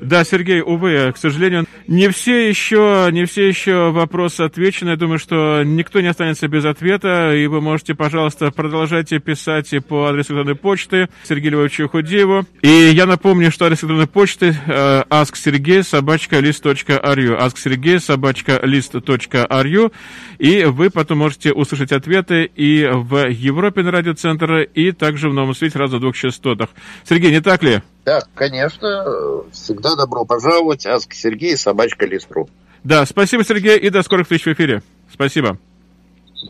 Да, 0.00 0.24
Сергей, 0.24 0.60
увы, 0.60 1.12
к 1.12 1.18
сожалению, 1.18 1.66
не 1.86 2.08
все 2.10 2.48
еще, 2.48 3.08
не 3.12 3.24
все 3.24 3.48
еще 3.48 3.90
вопросы 3.90 4.42
отвечены. 4.42 4.90
Я 4.90 4.96
думаю, 4.96 5.18
что 5.18 5.62
никто 5.64 6.00
не 6.00 6.08
останется 6.08 6.48
без 6.48 6.64
ответа, 6.64 7.34
и 7.34 7.46
вы 7.46 7.60
можете, 7.60 7.94
пожалуйста, 7.94 8.50
продолжайте 8.50 9.18
писать 9.18 9.72
по 9.86 10.06
адресу 10.06 10.32
электронной 10.32 10.54
почты 10.54 11.08
Сергею 11.24 11.54
Львовичу 11.54 11.88
Худееву. 11.88 12.44
И 12.62 12.68
я 12.68 13.06
напомню, 13.06 13.50
что 13.50 13.66
адрес 13.66 13.80
электронной 13.80 14.06
почты 14.06 14.56
э, 14.66 15.02
asksergey 15.08 15.82
собачка 15.82 16.38
list.ru 16.38 17.38
asksergey 17.38 17.98
собачка 17.98 18.60
list.ru 18.62 19.92
и 20.38 20.64
вы 20.64 20.90
потом 20.90 21.18
можете 21.18 21.52
услышать 21.52 21.92
ответы 21.92 22.50
и 22.54 22.88
в 22.90 23.28
Европе 23.28 23.82
на 23.82 23.90
радиоцентре, 23.90 24.64
и 24.64 24.92
также 24.92 25.28
в 25.28 25.34
новом 25.34 25.54
свете 25.54 25.78
раза 25.78 25.96
в 25.96 26.00
двух 26.00 26.16
частотах. 26.16 26.70
Сергей, 27.08 27.30
не 27.30 27.40
так 27.40 27.62
ли? 27.62 27.82
Да, 28.08 28.22
конечно. 28.34 29.44
Всегда 29.52 29.94
добро 29.94 30.24
пожаловать. 30.24 30.86
Аск 30.86 31.12
Сергей, 31.12 31.58
собачка 31.58 32.06
Листру. 32.06 32.48
Да, 32.82 33.04
спасибо, 33.04 33.44
Сергей, 33.44 33.78
и 33.78 33.90
до 33.90 34.02
скорых 34.02 34.24
встреч 34.24 34.46
в 34.46 34.52
эфире. 34.54 34.82
Спасибо. 35.12 35.58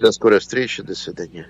До 0.01 0.12
скорой 0.12 0.38
встречи, 0.38 0.85
до 0.85 0.94
свидания. 0.94 1.49